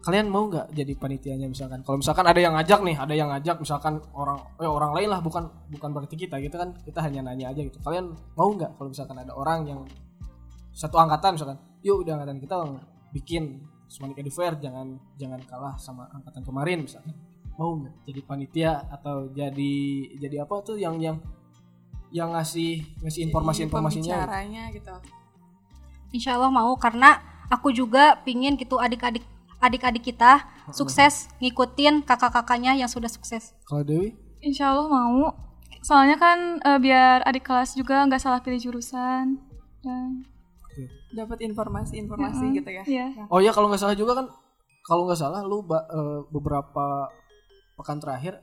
[0.00, 3.60] kalian mau nggak jadi panitianya misalkan kalau misalkan ada yang ngajak nih ada yang ngajak
[3.60, 7.52] misalkan orang eh, orang lain lah bukan bukan berarti kita gitu kan kita hanya nanya
[7.52, 9.80] aja gitu kalian mau nggak kalau misalkan ada orang yang
[10.72, 12.56] satu angkatan misalkan yuk udah angkatan kita
[13.12, 13.60] bikin
[13.92, 17.12] Sonic Edu Fair jangan jangan kalah sama angkatan kemarin misalkan
[17.60, 19.74] mau nggak jadi panitia atau jadi
[20.16, 21.20] jadi apa tuh yang yang
[22.08, 24.90] yang ngasih ngasih informasi informasinya Caranya gitu.
[26.10, 29.22] Insya Allah mau karena aku juga pingin gitu adik-adik
[29.60, 30.40] adik-adik kita
[30.72, 33.52] sukses ngikutin kakak-kakaknya yang sudah sukses.
[33.68, 35.28] kalau Dewi Insya Allah mau.
[35.84, 39.36] Soalnya kan eh, biar adik kelas juga nggak salah pilih jurusan
[39.84, 40.24] dan
[41.10, 42.56] Dapat informasi-informasi Mm-mm.
[42.56, 42.82] gitu ya.
[42.86, 43.06] Iya.
[43.28, 44.26] Oh iya kalau nggak salah juga kan
[44.80, 47.10] kalau nggak salah lu ba- eh, beberapa
[47.80, 48.36] pekan terakhir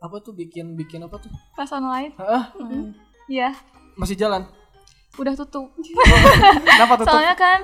[0.00, 1.28] apa tuh bikin bikin apa tuh?
[1.52, 2.12] kelas online.
[2.16, 2.44] Heeh,
[3.28, 3.52] Iya.
[3.96, 4.48] masih jalan.
[5.16, 5.68] Udah tutup.
[6.68, 7.12] Kenapa tutup?
[7.12, 7.60] Soalnya kan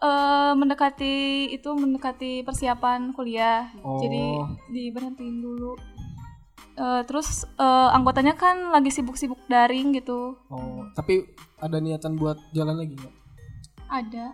[0.00, 1.16] eh, mendekati
[1.48, 3.68] itu mendekati persiapan kuliah.
[3.80, 4.00] Oh.
[4.00, 4.20] Jadi
[4.72, 5.76] diberhentiin dulu.
[6.78, 10.36] Eh, terus eh, anggotanya kan lagi sibuk-sibuk daring gitu.
[10.52, 11.24] Oh, tapi
[11.56, 13.14] ada niatan buat jalan lagi nggak?
[13.88, 14.26] Ada.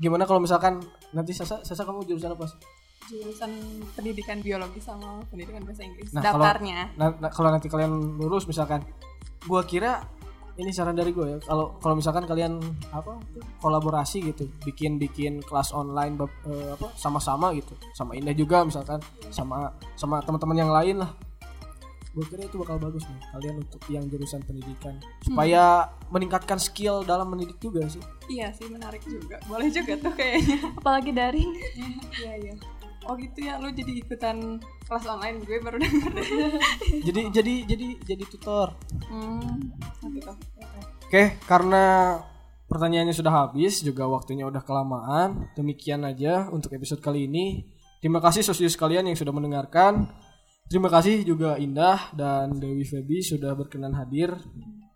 [0.00, 0.80] Gimana kalau misalkan
[1.12, 2.56] nanti Sasa, Sasa kamu jurusan apa sih?
[3.12, 3.52] Jurusan
[3.92, 6.08] pendidikan biologi sama pendidikan bahasa Inggris.
[6.10, 6.96] Nah, kalau- Daftarnya.
[6.96, 8.80] Nah, nah, kalau nanti kalian lulus misalkan,
[9.44, 10.00] gua kira
[10.54, 11.38] ini saran dari gue ya.
[11.40, 16.92] Kalau kalau misalkan kalian apa tuh, kolaborasi gitu, bikin bikin kelas online bab- eh, apa
[16.94, 21.12] sama-sama gitu, sama Indah juga misalkan, sama sama teman-teman yang lain lah.
[22.12, 27.24] Gue kira itu bakal bagus nih kalian untuk yang jurusan pendidikan supaya meningkatkan skill dalam
[27.26, 28.04] mendidik juga sih.
[28.28, 29.40] Iya sih menarik juga.
[29.48, 30.76] Boleh juga tuh kayaknya.
[30.76, 31.50] Apalagi daring.
[32.20, 32.54] Iya iya.
[33.10, 36.12] Oh gitu ya, lu jadi ikutan kelas online gue baru denger
[37.10, 38.78] jadi jadi jadi jadi tutor.
[39.10, 39.74] Hmm,
[40.14, 40.32] gitu.
[40.32, 40.80] Oke.
[41.12, 42.16] Oke, karena
[42.70, 45.52] pertanyaannya sudah habis, juga waktunya udah kelamaan.
[45.58, 47.68] Demikian aja untuk episode kali ini.
[48.00, 50.08] Terima kasih sosius kalian yang sudah mendengarkan.
[50.72, 54.32] Terima kasih juga Indah dan Dewi Febi sudah berkenan hadir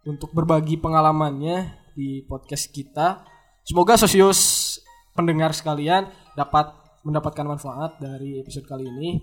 [0.08, 3.26] untuk berbagi pengalamannya di podcast kita.
[3.60, 4.80] Semoga sosius
[5.12, 9.22] pendengar sekalian dapat mendapatkan manfaat dari episode kali ini.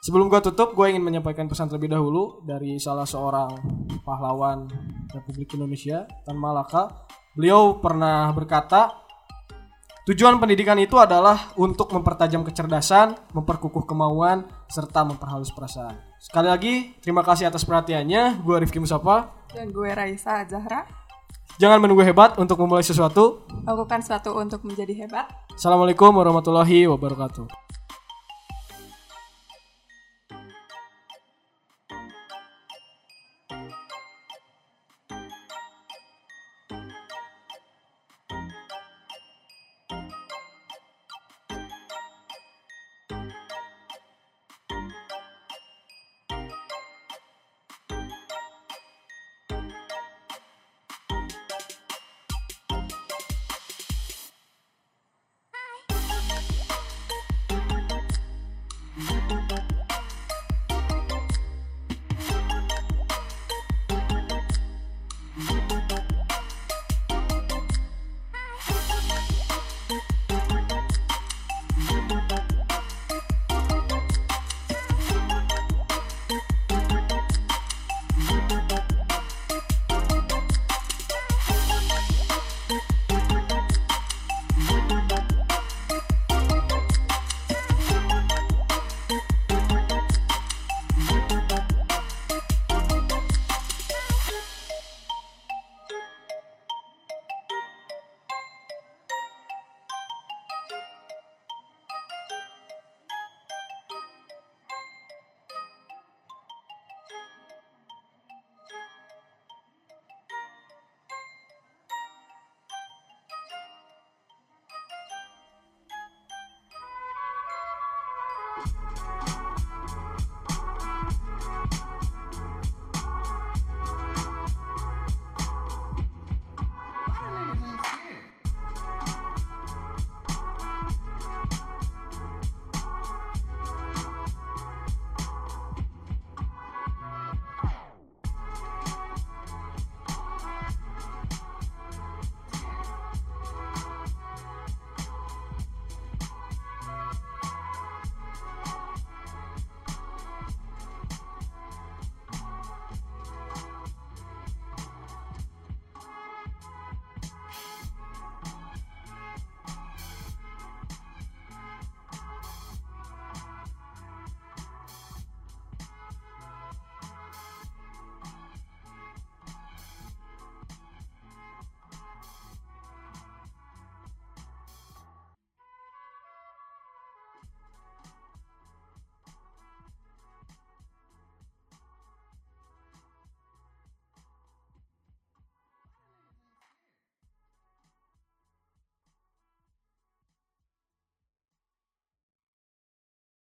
[0.00, 3.52] Sebelum gue tutup, gue ingin menyampaikan pesan terlebih dahulu dari salah seorang
[4.02, 4.66] pahlawan
[5.12, 7.06] Republik Indonesia, Tan Malaka.
[7.36, 8.96] Beliau pernah berkata,
[10.08, 16.00] tujuan pendidikan itu adalah untuk mempertajam kecerdasan, memperkukuh kemauan, serta memperhalus perasaan.
[16.16, 16.74] Sekali lagi,
[17.04, 18.40] terima kasih atas perhatiannya.
[18.40, 19.46] Gue Rifki Musapa.
[19.52, 20.99] Dan gue Raisa Zahra.
[21.60, 23.44] Jangan menunggu hebat untuk memulai sesuatu.
[23.68, 25.28] Lakukan sesuatu untuk menjadi hebat.
[25.52, 27.44] Assalamualaikum warahmatullahi wabarakatuh.